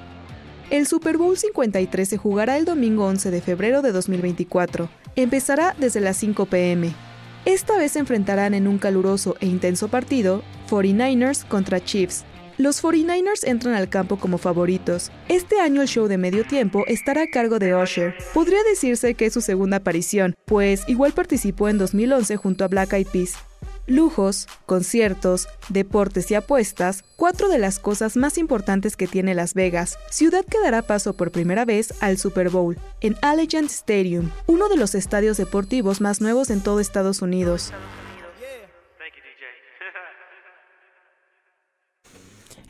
[0.69, 4.89] El Super Bowl 53 se jugará el domingo 11 de febrero de 2024.
[5.15, 6.93] Empezará desde las 5 pm.
[7.45, 12.25] Esta vez se enfrentarán en un caluroso e intenso partido 49ers contra Chiefs,
[12.57, 15.11] los 49ers entran al campo como favoritos.
[15.29, 18.15] Este año el show de medio tiempo estará a cargo de Usher.
[18.33, 22.93] Podría decirse que es su segunda aparición, pues igual participó en 2011 junto a Black
[22.93, 23.35] Eyed Peas.
[23.85, 29.97] Lujos, conciertos, deportes y apuestas, cuatro de las cosas más importantes que tiene Las Vegas,
[30.09, 34.75] ciudad que dará paso por primera vez al Super Bowl, en Allegiant Stadium, uno de
[34.75, 37.71] los estadios deportivos más nuevos en todo Estados Unidos.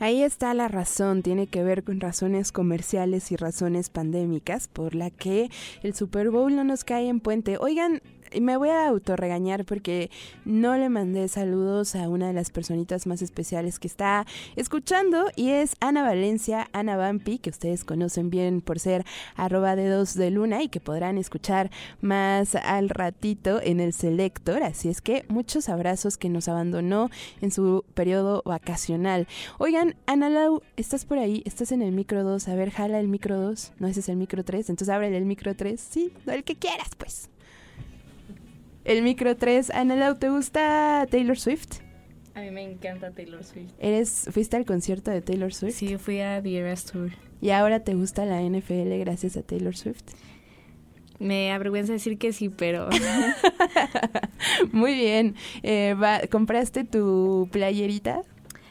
[0.00, 5.10] Ahí está la razón, tiene que ver con razones comerciales y razones pandémicas por la
[5.10, 5.50] que
[5.82, 7.58] el Super Bowl no nos cae en puente.
[7.58, 8.00] Oigan,
[8.40, 10.10] me voy a autorregañar porque
[10.44, 15.50] no le mandé saludos a una de las personitas más especiales que está escuchando y
[15.50, 19.04] es Ana Valencia, Ana Vampi, que ustedes conocen bien por ser
[19.36, 24.62] arroba dedos de luna y que podrán escuchar más al ratito en el Selector.
[24.62, 27.10] Así es que muchos abrazos que nos abandonó
[27.40, 29.26] en su periodo vacacional.
[29.58, 31.42] Oigan, Ana Lau, ¿estás por ahí?
[31.44, 32.48] ¿Estás en el micro 2?
[32.48, 33.72] A ver, jala el micro 2.
[33.78, 34.70] No, ese es el micro 3.
[34.70, 35.80] Entonces ábrele el micro 3.
[35.80, 37.30] Sí, el que quieras, pues.
[38.88, 39.68] El micro 3.
[39.72, 41.80] Analau, ¿te gusta Taylor Swift?
[42.34, 43.70] A mí me encanta Taylor Swift.
[43.78, 45.74] ¿Eres, ¿Fuiste al concierto de Taylor Swift?
[45.74, 47.10] Sí, fui a The Eras Tour.
[47.42, 50.04] ¿Y ahora te gusta la NFL gracias a Taylor Swift?
[51.18, 52.88] Me avergüenza decir que sí, pero...
[54.72, 55.34] Muy bien.
[55.62, 55.94] Eh,
[56.30, 58.22] ¿Compraste tu playerita?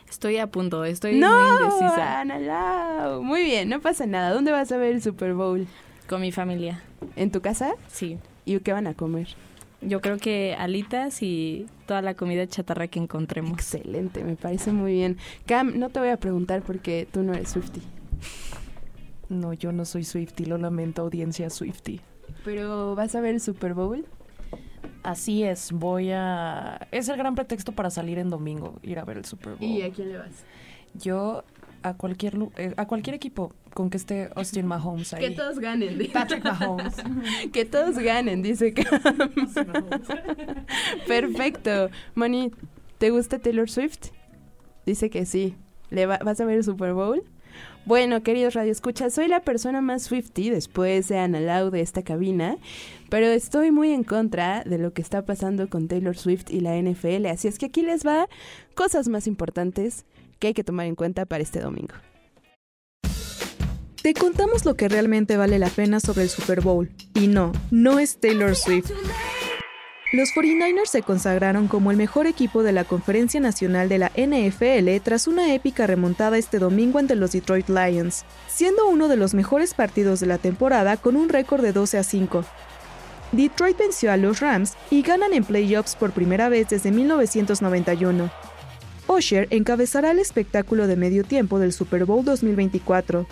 [0.09, 2.21] Estoy a punto, estoy no, muy indecisa.
[2.21, 3.21] Analau.
[3.21, 4.31] Muy bien, no pasa nada.
[4.31, 5.67] ¿Dónde vas a ver el Super Bowl?
[6.09, 6.81] Con mi familia.
[7.15, 7.75] ¿En tu casa?
[7.87, 8.17] Sí.
[8.45, 9.27] ¿Y qué van a comer?
[9.87, 13.53] Yo creo que alitas y toda la comida chatarra que encontremos.
[13.53, 15.17] Excelente, me parece muy bien.
[15.45, 17.81] Cam, no te voy a preguntar porque tú no eres Swifty.
[19.29, 22.01] No, yo no soy Swifty, lo lamento, audiencia Swifty.
[22.43, 24.05] ¿Pero vas a ver el Super Bowl?
[25.03, 26.87] Así es, voy a...
[26.91, 29.63] Es el gran pretexto para salir en domingo, ir a ver el Super Bowl.
[29.63, 30.43] ¿Y a quién le vas?
[30.95, 31.45] Yo
[31.83, 35.21] a cualquier, eh, a cualquier equipo con que esté Austin Mahomes ahí.
[35.21, 35.97] Que todos ganen.
[36.11, 36.95] Patrick Mahomes.
[37.53, 38.83] que todos ganen, dice que.
[41.07, 41.89] Perfecto.
[42.15, 42.51] Moni,
[42.97, 44.09] ¿te gusta Taylor Swift?
[44.85, 45.55] Dice que sí.
[45.89, 47.23] ¿Le ¿Vas a ver el Super Bowl?
[47.85, 52.01] Bueno, queridos Radio Escucha, soy la persona más Swifty después de Ana Lau de esta
[52.01, 52.57] cabina,
[53.09, 56.75] pero estoy muy en contra de lo que está pasando con Taylor Swift y la
[56.75, 58.27] NFL, así es que aquí les va
[58.75, 60.05] cosas más importantes
[60.37, 61.95] que hay que tomar en cuenta para este domingo.
[64.01, 66.89] Te contamos lo que realmente vale la pena sobre el Super Bowl.
[67.13, 68.91] Y no, no es Taylor Swift.
[70.13, 75.03] Los 49ers se consagraron como el mejor equipo de la Conferencia Nacional de la NFL
[75.03, 79.73] tras una épica remontada este domingo ante los Detroit Lions, siendo uno de los mejores
[79.73, 82.45] partidos de la temporada con un récord de 12 a 5.
[83.33, 88.31] Detroit venció a los Rams y ganan en playoffs por primera vez desde 1991.
[89.07, 93.25] Osher encabezará el espectáculo de medio tiempo del Super Bowl 2024.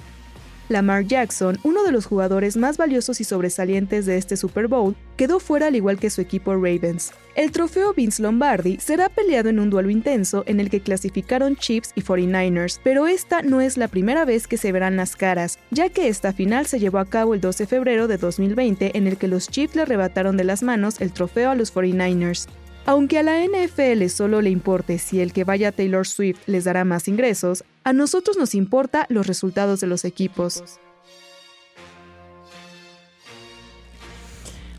[0.68, 5.40] Lamar Jackson, uno de los jugadores más valiosos y sobresalientes de este Super Bowl, quedó
[5.40, 7.12] fuera al igual que su equipo Ravens.
[7.36, 11.92] El trofeo Vince Lombardi será peleado en un duelo intenso en el que clasificaron Chiefs
[11.94, 15.90] y 49ers, pero esta no es la primera vez que se verán las caras, ya
[15.90, 19.18] que esta final se llevó a cabo el 12 de febrero de 2020 en el
[19.18, 22.48] que los Chiefs le arrebataron de las manos el trofeo a los 49ers.
[22.88, 26.86] Aunque a la NFL solo le importe si el que vaya Taylor Swift les dará
[26.86, 30.80] más ingresos, a nosotros nos importa los resultados de los equipos.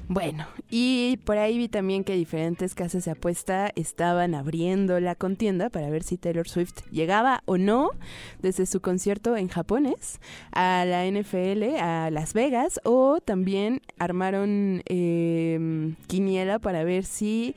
[0.09, 5.69] Bueno, y por ahí vi también que diferentes casas de apuesta estaban abriendo la contienda
[5.69, 7.91] para ver si Taylor Swift llegaba o no
[8.41, 10.21] desde su concierto en japonés
[10.53, 17.57] a la NFL, a Las Vegas, o también armaron eh, quiniela para ver si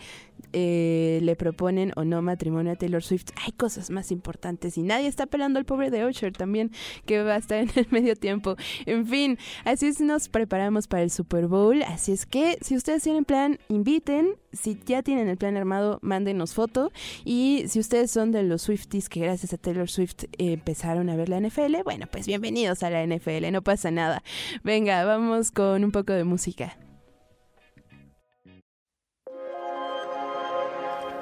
[0.54, 3.32] eh, le proponen o no matrimonio a Taylor Swift.
[3.46, 6.72] Hay cosas más importantes y nadie está pelando al pobre de Usher también,
[7.06, 8.56] que va a estar en el medio tiempo.
[8.86, 11.84] En fin, así es, nos preparamos para el Super Bowl.
[11.84, 14.36] Así es que si ustedes tienen plan, inviten.
[14.52, 16.92] Si ya tienen el plan armado, mándenos foto.
[17.24, 21.16] Y si ustedes son de los Swifties que gracias a Taylor Swift eh, empezaron a
[21.16, 24.24] ver la NFL, bueno, pues bienvenidos a la NFL, no pasa nada.
[24.64, 26.78] Venga, vamos con un poco de música.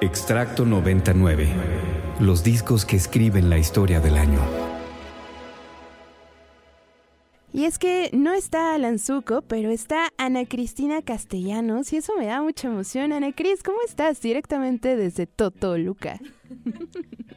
[0.00, 1.48] Extracto 99.
[2.20, 4.38] Los discos que escriben la historia del año.
[7.52, 12.26] Y es que no está Alan Zuko, pero está Ana Cristina Castellanos y eso me
[12.26, 13.12] da mucha emoción.
[13.12, 14.20] Ana Cris, ¿cómo estás?
[14.20, 16.20] Directamente desde Totoluca.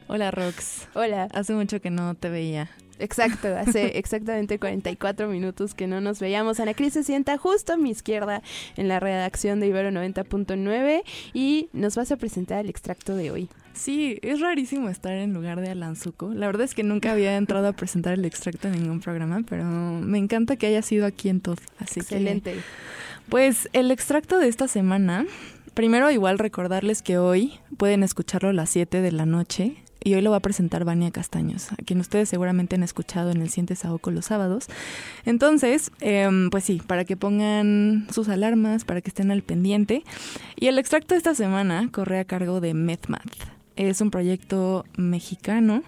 [0.06, 0.86] Hola Rox.
[0.94, 1.26] Hola.
[1.34, 2.70] Hace mucho que no te veía.
[2.98, 6.60] Exacto, hace exactamente 44 minutos que no nos veíamos.
[6.60, 8.42] Ana Cris se sienta justo a mi izquierda
[8.76, 11.02] en la redacción de Ibero 90.9
[11.34, 13.48] y nos vas a presentar el extracto de hoy.
[13.74, 16.34] Sí, es rarísimo estar en lugar de Alan Zuko.
[16.34, 19.64] La verdad es que nunca había entrado a presentar el extracto en ningún programa, pero
[19.64, 21.56] me encanta que haya sido aquí en todo.
[21.78, 22.56] Así Excelente.
[23.28, 25.26] pues el extracto de esta semana,
[25.74, 30.22] primero igual recordarles que hoy pueden escucharlo a las 7 de la noche y hoy
[30.22, 33.76] lo va a presentar Vania Castaños, a quien ustedes seguramente han escuchado en el Siente
[33.76, 34.68] Saoco los sábados.
[35.24, 40.04] Entonces, em, pues sí, para que pongan sus alarmas, para que estén al pendiente.
[40.56, 43.52] Y el extracto de esta semana corre a cargo de MedMath.
[43.76, 45.82] Es un proyecto mexicano.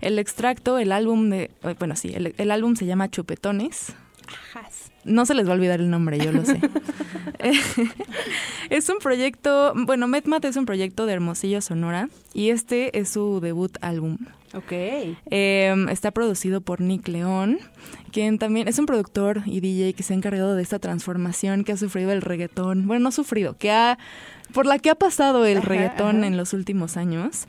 [0.00, 1.50] El extracto, el álbum de...
[1.78, 3.94] Bueno, sí, el, el álbum se llama Chupetones.
[5.04, 6.60] No se les va a olvidar el nombre, yo lo sé.
[8.70, 13.40] es un proyecto, bueno, MedMat es un proyecto de Hermosillo, Sonora, y este es su
[13.40, 14.18] debut álbum.
[14.54, 14.72] Ok.
[14.72, 17.58] Eh, está producido por Nick León,
[18.10, 21.72] quien también es un productor y DJ que se ha encargado de esta transformación que
[21.72, 22.86] ha sufrido el reggaetón.
[22.86, 23.98] Bueno, no sufrido, que ha,
[24.52, 26.26] por la que ha pasado el Ajá, reggaetón ajá.
[26.26, 27.46] en los últimos años.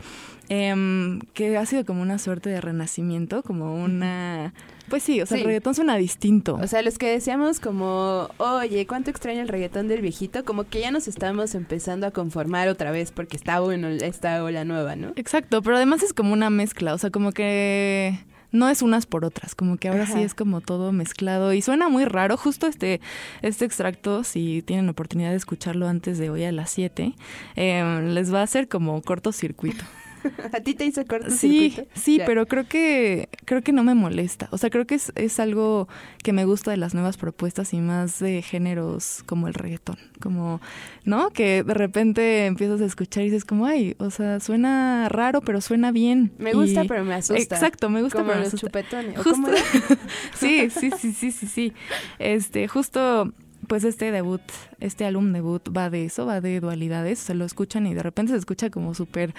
[0.50, 4.54] Em, que ha sido como una suerte de renacimiento, como una...
[4.90, 5.42] Pues sí, o sea, Sí.
[5.42, 6.56] el reggaetón suena distinto.
[6.62, 10.46] O sea, los que decíamos como, oye, ¿cuánto extraño el reggaetón del viejito?
[10.46, 14.64] Como que ya nos estamos empezando a conformar otra vez porque está bueno esta ola
[14.64, 15.12] nueva, ¿no?
[15.16, 18.18] Exacto, pero además es como una mezcla, o sea, como que
[18.54, 21.90] no es unas por otras, como que ahora sí es como todo mezclado y suena
[21.90, 22.38] muy raro.
[22.38, 23.02] Justo este,
[23.42, 27.14] este extracto, si tienen oportunidad de escucharlo antes de hoy a las 7,
[27.58, 29.84] eh, les va a hacer como cortocircuito.
[30.54, 31.90] ¿A ti te hizo Sí, circuito?
[31.96, 32.26] sí, Ya.
[32.26, 34.48] pero creo que creo que no me molesta.
[34.52, 35.88] O sea, creo que es, es algo
[36.24, 39.98] que me gusta de las nuevas propuestas y más de géneros como el reggaetón.
[40.20, 40.62] Como,
[41.06, 41.30] ¿no?
[41.32, 45.62] Que de repente empiezas a escuchar y dices como, ay, o sea, suena raro, pero
[45.62, 46.32] suena bien.
[46.38, 47.56] Me gusta, Y- pero me asusta.
[47.56, 48.68] Exacto, me gusta, Como pero me los asusta.
[48.68, 49.18] chupetones.
[49.18, 49.52] ¿o Justo-
[50.36, 51.74] sí, sí, sí, sí, sí, sí.
[52.20, 53.32] Este, justo,
[53.68, 54.42] pues este debut,
[54.80, 57.20] este álbum debut va de eso, va de dualidades.
[57.20, 59.34] Se lo escuchan y de repente se escucha como súper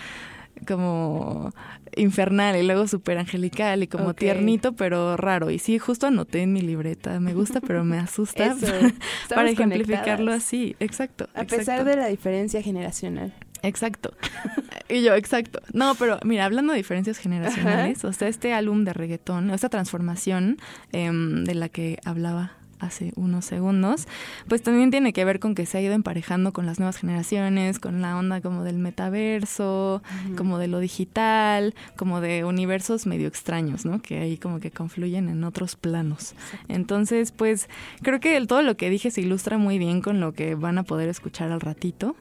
[0.66, 1.52] como
[1.96, 5.50] infernal y luego súper angelical y como tiernito pero raro.
[5.50, 7.20] Y sí justo anoté en mi libreta.
[7.20, 8.56] Me gusta pero me asusta
[9.28, 10.76] para, ejemplificarlo así.
[10.80, 13.34] Exacto A pesar de la diferencia generacional.
[13.62, 14.14] Exacto.
[14.90, 15.60] Y yo, exacto.
[15.74, 20.56] No, pero mira, hablando de diferencias generacionales, o sea, este álbum de reggaetón, esta transformación
[20.92, 24.06] em, de la que hablaba hace unos segundos,
[24.48, 27.78] pues también tiene que ver con que se ha ido emparejando con las nuevas generaciones,
[27.78, 30.02] con la onda como del metaverso,
[30.36, 34.00] como de lo digital, como de universos medio extraños, ¿no?
[34.00, 36.34] Que ahí como que confluyen en otros planos.
[36.68, 37.68] Entonces, pues
[38.02, 40.78] creo que el, todo lo que dije se ilustra muy bien con lo que van
[40.78, 42.16] a poder escuchar al ratito.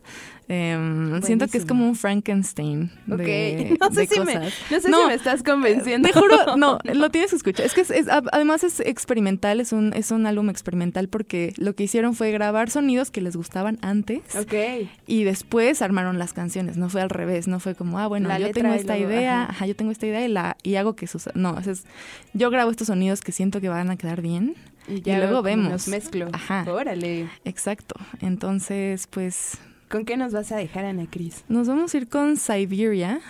[0.50, 4.26] Em, siento que es como un Frankenstein de, no sé, de si, cosas.
[4.26, 6.08] me, no sé si me estás convenciendo.
[6.08, 7.66] Te juro, no, lo tienes que escuchar.
[7.66, 11.76] Es que es, es, además es experimental, es un, es un álbum experimental porque lo
[11.76, 14.22] que hicieron fue grabar sonidos que les gustaban antes.
[14.38, 14.88] Ok.
[15.06, 16.78] Y después armaron las canciones.
[16.78, 19.44] No fue al revés, no fue como, ah, bueno, La yo tengo esta luego, idea,
[19.44, 19.52] ajá.
[19.52, 19.66] ajá.
[19.66, 21.28] yo tengo esta idea y, la, y hago que sus...
[21.36, 21.84] No, es,
[22.32, 24.56] yo grabo estos sonidos que siento que van a quedar bien.
[24.88, 25.70] Y, luego vemos.
[25.70, 26.30] Los mezclo.
[26.32, 26.66] Ajá.
[26.72, 27.28] Órale.
[27.44, 27.96] Exacto.
[28.22, 29.60] Entonces, pues
[29.90, 31.46] ¿Con qué nos vas a dejar, Ana Cris?
[31.48, 33.22] nos vamos a ir con Siberia.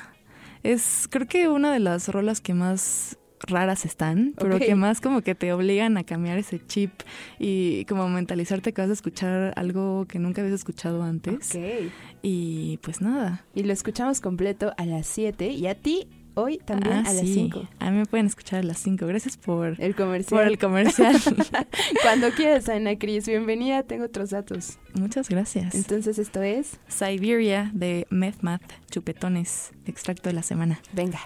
[0.64, 5.22] Es creo que una de las rolas que más raras están, pero que más como
[5.22, 6.92] que te obligan a cambiar ese chip
[7.38, 11.56] y como mentalizarte que vas a escuchar algo que nunca habías escuchado antes.
[11.56, 11.92] Ok.
[12.24, 13.46] Y pues nada.
[13.54, 17.22] Y lo escuchamos completo a las 7 y a ti hoy también Ah, a las
[17.22, 17.34] sí.
[17.34, 17.68] 5.
[17.80, 19.06] A mí me pueden escuchar a las 5.
[19.08, 20.40] Gracias por El comercial.
[20.40, 21.16] Por el comercial.
[22.02, 23.28] Cuando quieras, Ana Cris.
[23.28, 24.78] Bienvenida, tengo otros datos.
[24.94, 25.76] Muchas gracias.
[25.76, 30.80] Entonces esto es Siberia de Meth Math, chupetones, extracto de la semana.
[30.94, 31.20] Venga.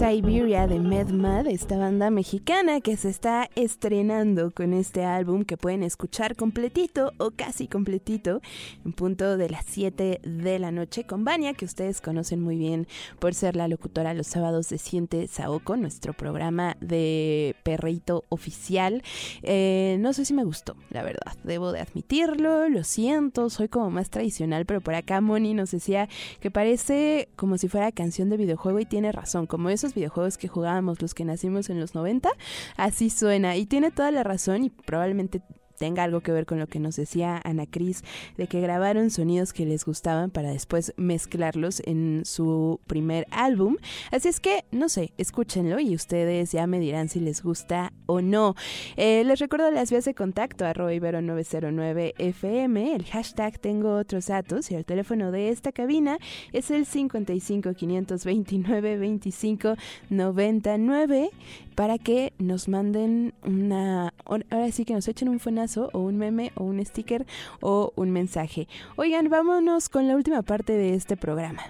[0.00, 5.82] Siberia de MedMad, esta banda mexicana que se está estrenando con este álbum que pueden
[5.82, 8.40] escuchar completito o casi completito
[8.86, 12.88] en punto de las 7 de la noche con Vania, que ustedes conocen muy bien
[13.18, 19.02] por ser la locutora los sábados de Siente Saoco, nuestro programa de perrito oficial.
[19.42, 23.90] Eh, no sé si me gustó, la verdad, debo de admitirlo, lo siento, soy como
[23.90, 26.08] más tradicional, pero por acá Moni nos decía
[26.40, 31.00] que parece como si fuera canción de videojuego y tiene razón, como videojuegos que jugábamos
[31.02, 32.30] los que nacimos en los 90,
[32.76, 35.42] así suena y tiene toda la razón y probablemente
[35.80, 38.04] tenga algo que ver con lo que nos decía Ana Cris,
[38.36, 43.78] de que grabaron sonidos que les gustaban para después mezclarlos en su primer álbum.
[44.10, 48.20] Así es que, no sé, escúchenlo y ustedes ya me dirán si les gusta o
[48.20, 48.56] no.
[48.98, 54.74] Eh, les recuerdo las vías de contacto, arroba ibero909fm, el hashtag tengo otros datos y
[54.74, 56.18] el teléfono de esta cabina
[56.52, 59.76] es el 55 529 25
[60.10, 61.30] 99
[61.74, 65.40] para que nos manden una, ahora sí que nos echen un
[65.76, 67.26] o un meme o un sticker
[67.60, 68.68] o un mensaje.
[68.96, 71.62] Oigan, vámonos con la última parte de este programa.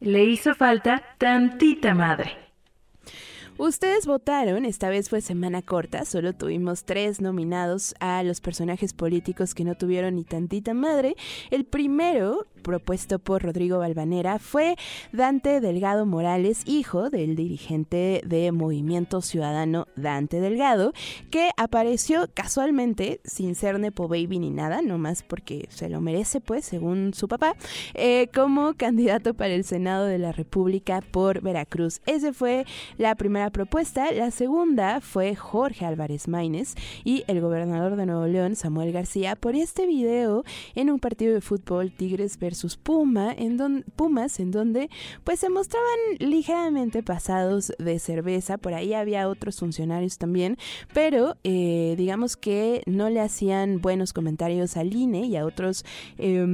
[0.00, 2.42] Le hizo falta tantita madre.
[3.58, 9.54] Ustedes votaron, esta vez fue semana corta, solo tuvimos tres nominados a los personajes políticos
[9.54, 11.14] que no tuvieron ni tantita madre.
[11.50, 14.76] El primero, propuesto por Rodrigo Balvanera, fue
[15.12, 20.92] Dante Delgado Morales, hijo del dirigente de Movimiento Ciudadano Dante Delgado,
[21.30, 26.64] que apareció casualmente, sin ser Nepo Baby ni nada, nomás porque se lo merece, pues,
[26.64, 27.56] según su papá,
[27.94, 32.00] eh, como candidato para el Senado de la República por Veracruz.
[32.06, 32.64] Ese fue
[32.98, 34.12] la primera propuesta.
[34.12, 39.56] La segunda fue Jorge Álvarez Maínez y el gobernador de Nuevo León, Samuel García, por
[39.56, 40.44] este video
[40.74, 42.51] en un partido de fútbol Tigres versus
[42.82, 44.90] Puma, en don, Pumas, en donde
[45.24, 45.88] pues se mostraban
[46.18, 48.58] ligeramente pasados de cerveza.
[48.58, 50.56] Por ahí había otros funcionarios también,
[50.92, 55.84] pero eh, digamos que no le hacían buenos comentarios al INE y a otros
[56.18, 56.44] eh,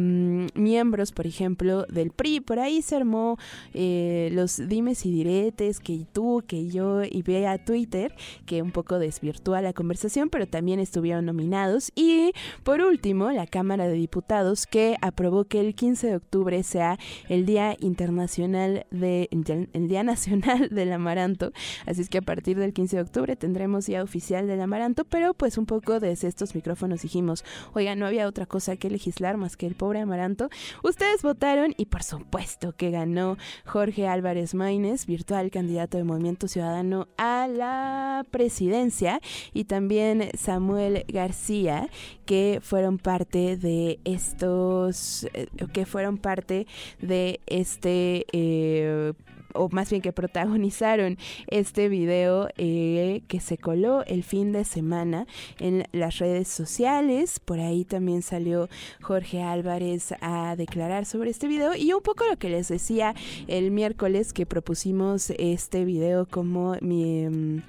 [0.55, 2.41] miembros, por ejemplo, del PRI.
[2.41, 3.39] Por ahí se armó
[3.75, 8.15] eh, los dimes y diretes que tú, que yo y vea Twitter,
[8.47, 11.93] que un poco desvirtúa la conversación, pero también estuvieron nominados.
[11.95, 12.33] Y
[12.63, 17.47] por último, la Cámara de Diputados que aprobó que el 15 de octubre sea el
[17.47, 19.29] Día Internacional de
[19.73, 21.53] el Día Nacional del Amaranto.
[21.87, 25.35] Así es que a partir del 15 de octubre tendremos Día Oficial del Amaranto, pero
[25.35, 29.57] pues un poco desde estos micrófonos dijimos, oiga, no había otra cosa que legislar más
[29.57, 30.51] que el pobre amaranto.
[30.83, 37.09] Ustedes votaron y por supuesto que ganó Jorge Álvarez Maínez, virtual candidato de Movimiento Ciudadano
[37.17, 39.21] a la presidencia,
[39.53, 41.89] y también Samuel García,
[42.27, 45.47] que fueron parte de estos, eh,
[45.79, 46.67] que fueron parte
[47.01, 48.27] de este...
[48.33, 49.13] Eh,
[49.55, 55.27] o más bien que protagonizaron este video eh, que se coló el fin de semana
[55.59, 57.41] en las redes sociales.
[57.41, 58.69] Por ahí también salió
[59.01, 63.15] Jorge Álvarez a declarar sobre este video y un poco lo que les decía
[63.47, 67.63] el miércoles que propusimos este video como mi um,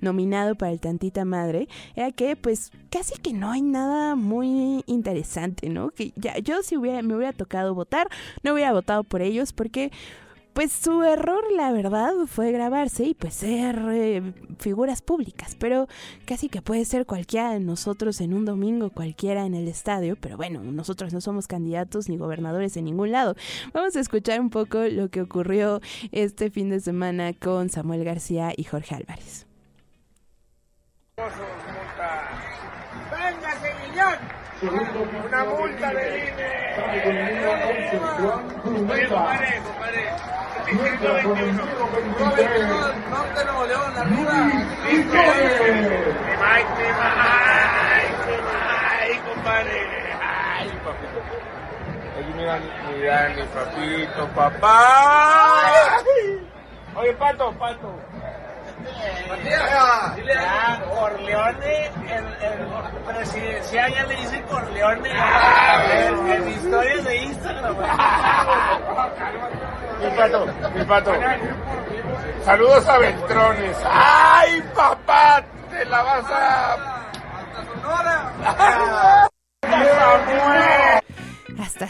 [0.00, 5.68] nominado para el Tantita Madre, era que pues casi que no hay nada muy interesante,
[5.68, 5.90] ¿no?
[5.90, 8.08] Que ya yo si me hubiera tocado votar,
[8.42, 9.90] no hubiera votado por ellos porque
[10.54, 14.22] pues su error, la verdad, fue grabarse y pues ser eh,
[14.60, 15.88] figuras públicas, pero
[16.24, 20.36] casi que puede ser cualquiera de nosotros en un domingo, cualquiera en el estadio, pero
[20.36, 23.34] bueno, nosotros no somos candidatos ni gobernadores en ningún lado.
[23.72, 25.80] Vamos a escuchar un poco lo que ocurrió
[26.12, 29.46] este fin de semana con Samuel García y Jorge Álvarez.
[34.68, 36.64] Una multa del INE.
[38.64, 40.02] Oye, compadre, compadre.
[40.64, 41.52] 121.
[43.10, 44.32] Norte Nuevo León, arriba.
[44.90, 45.18] Listo.
[46.42, 48.06] Ay, ay,
[49.02, 49.78] ay, compadre.
[50.22, 51.18] Ay, papito.
[52.16, 52.54] Oye, mira,
[52.96, 56.00] mira, mi papito, papá.
[56.96, 57.90] Oye, pato, pato.
[59.28, 62.68] Matías, dile a Corleone, el, el
[63.06, 67.76] presidencial ya le dice Corleone en, en historias de Instagram.
[70.00, 71.12] Mi pato, mi pato.
[72.44, 73.76] Saludos a Beltrones.
[73.84, 75.42] ¡Ay, papá!
[75.70, 76.72] Te la vas a.
[76.74, 78.32] ¡Hasta Sonora!
[79.64, 81.03] Hasta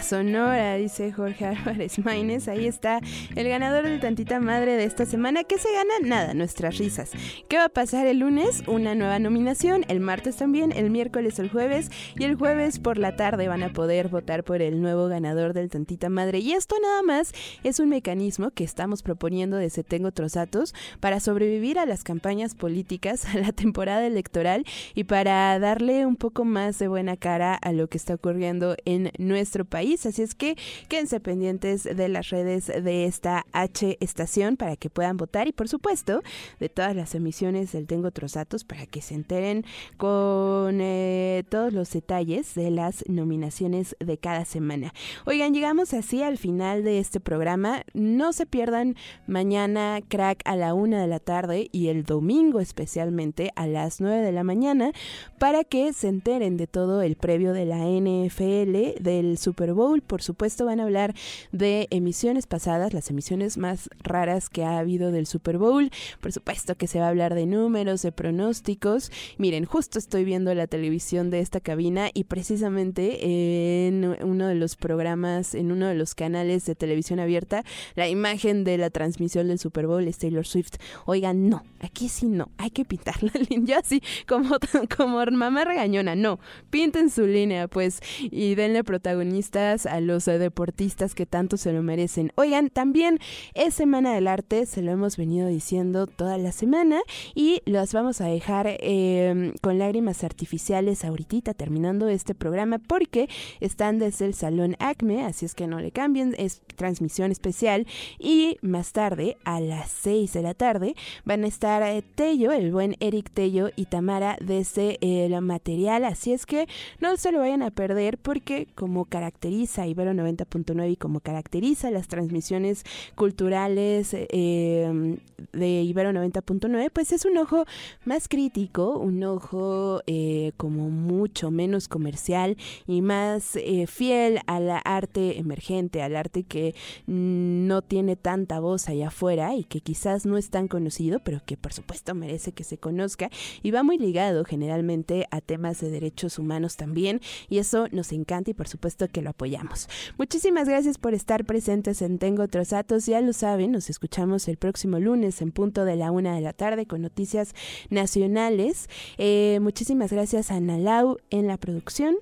[0.05, 2.49] Sonora, dice Jorge Álvarez Maínez.
[2.49, 3.01] Ahí está
[3.35, 5.45] el ganador de tantita madre de esta semana.
[5.45, 5.95] ¿Qué se gana?
[6.03, 7.13] Nada, nuestras risas.
[7.49, 8.63] ¿Qué va a pasar el lunes?
[8.67, 9.85] Una nueva nominación.
[9.89, 11.91] El martes también, el miércoles el jueves.
[12.19, 15.71] Y el jueves por la tarde van a poder votar por el nuevo ganador del
[15.71, 16.39] tantita madre.
[16.39, 21.21] Y esto nada más es un mecanismo que estamos proponiendo desde Tengo Otros Datos para
[21.21, 26.79] sobrevivir a las campañas políticas, a la temporada electoral y para darle un poco más
[26.79, 29.11] de buena cara a lo que está ocurriendo en
[29.55, 30.05] nuestro país.
[30.05, 30.57] Así es que
[30.89, 35.69] quédense pendientes de las redes de esta H estación para que puedan votar y por
[35.69, 36.23] supuesto
[36.59, 39.65] de todas las emisiones del Tengo otros datos para que se enteren
[39.97, 44.93] con eh, todos los detalles de las nominaciones de cada semana.
[45.25, 47.85] Oigan, llegamos así al final de este programa.
[47.93, 48.97] No se pierdan
[49.29, 54.23] mañana crack a la una de la tarde y el domingo especialmente a las nueve
[54.23, 54.93] de la mañana
[55.39, 60.01] para que se enteren de todo el previo de la NFL, del Super Bowl.
[60.01, 61.15] Por supuesto van a hablar
[61.53, 65.91] de emisiones pasadas, las emisiones más raras que ha habido del Super Bowl.
[66.21, 69.13] Por supuesto que se va a hablar de números, de pronósticos.
[69.37, 74.77] Miren, justo estoy viendo la televisión de esta cabina y precisamente en uno de los
[74.77, 77.65] programas, en uno de los canales de televisión abierta,
[77.95, 80.77] la imagen de la transmisión del Super Bowl es Taylor Swift.
[81.05, 83.81] Oigan, no, aquí sí no, hay que pintar la línea.
[83.81, 84.57] Así como,
[84.97, 86.41] como mamá regañona, no,
[86.71, 91.83] pinten su línea pues y denle protagonismo a los eh, deportistas que tanto se lo
[91.83, 92.31] merecen.
[92.37, 93.19] Oigan, también
[93.55, 97.01] es Semana del Arte, se lo hemos venido diciendo toda la semana
[97.35, 103.29] y los vamos a dejar em, con lágrimas artificiales ahorita terminando este programa porque
[103.59, 107.87] están desde el Salón Acme, así es que no le cambien, es transmisión especial
[108.21, 112.71] y más tarde a las 6 de la tarde van a estar eh, Tello, el
[112.71, 116.69] buen Eric Tello y Tamara desde el material, así es que
[117.01, 122.09] no se lo vayan a perder porque como caracteriza Ibero 90.9 y como caracteriza las
[122.09, 125.17] transmisiones culturales eh,
[125.55, 127.65] de Ibero 90.9, pues es un ojo
[128.05, 135.39] más crítico, un ojo eh, como mucho menos comercial y más eh, fiel al arte
[135.39, 136.75] emergente, al arte que
[137.07, 141.57] no tiene tanta voz allá afuera y que quizás no es tan conocido, pero que
[141.57, 143.31] por supuesto merece que se conozca
[143.63, 148.51] y va muy ligado generalmente a temas de derechos humanos también y eso nos encanta
[148.51, 149.89] y por supuesto que lo apoyamos.
[150.19, 154.57] Muchísimas gracias por estar presentes en Tengo otros datos, ya lo saben, nos escuchamos el
[154.57, 157.55] próximo lunes en punto de la una de la tarde con noticias
[157.91, 158.91] nacionales.
[159.17, 162.17] Eh, muchísimas gracias a Nalau en la producción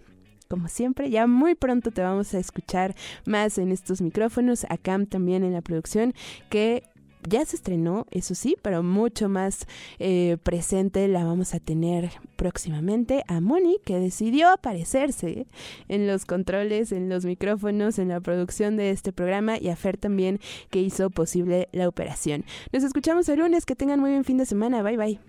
[0.49, 1.09] como siempre.
[1.09, 5.55] Ya muy pronto te vamos a escuchar más en estos micrófonos, a Cam también en
[5.55, 6.13] la producción,
[6.51, 6.83] que
[7.29, 9.67] ya se estrenó, eso sí, pero mucho más
[9.99, 15.47] eh, presente la vamos a tener próximamente a Moni, que decidió aparecerse
[15.89, 19.97] en los controles, en los micrófonos, en la producción de este programa, y a Fer
[19.97, 22.45] también, que hizo posible la operación.
[22.73, 25.21] Nos escuchamos el lunes, que tengan muy buen fin de semana, bye bye.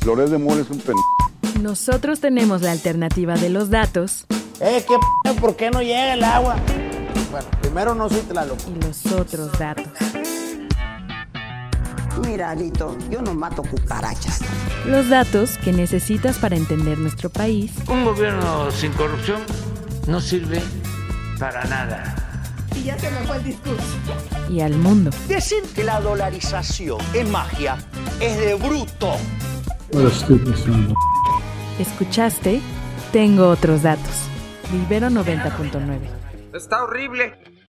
[0.00, 0.96] Flores de Mora es un pen...
[1.62, 4.26] Nosotros tenemos la alternativa de los datos.
[4.60, 6.56] Eh, ¿qué p ¿Por qué no llega el agua?
[7.34, 8.60] Bueno, primero no soy Tlaloc.
[8.68, 9.88] Y los otros datos.
[12.24, 14.38] Mira, Alito, yo no mato cucarachas.
[14.86, 17.72] Los datos que necesitas para entender nuestro país.
[17.88, 19.40] Un gobierno sin corrupción
[20.06, 20.62] no sirve
[21.40, 22.14] para nada.
[22.76, 23.82] Y ya se me fue el discurso.
[24.48, 25.10] Y al mundo.
[25.26, 27.78] Decir que la dolarización es magia
[28.20, 29.16] es de bruto.
[31.80, 32.60] Escuchaste
[33.10, 34.28] Tengo otros datos.
[34.70, 36.23] Libero 90.9.
[36.54, 37.36] Está horrible.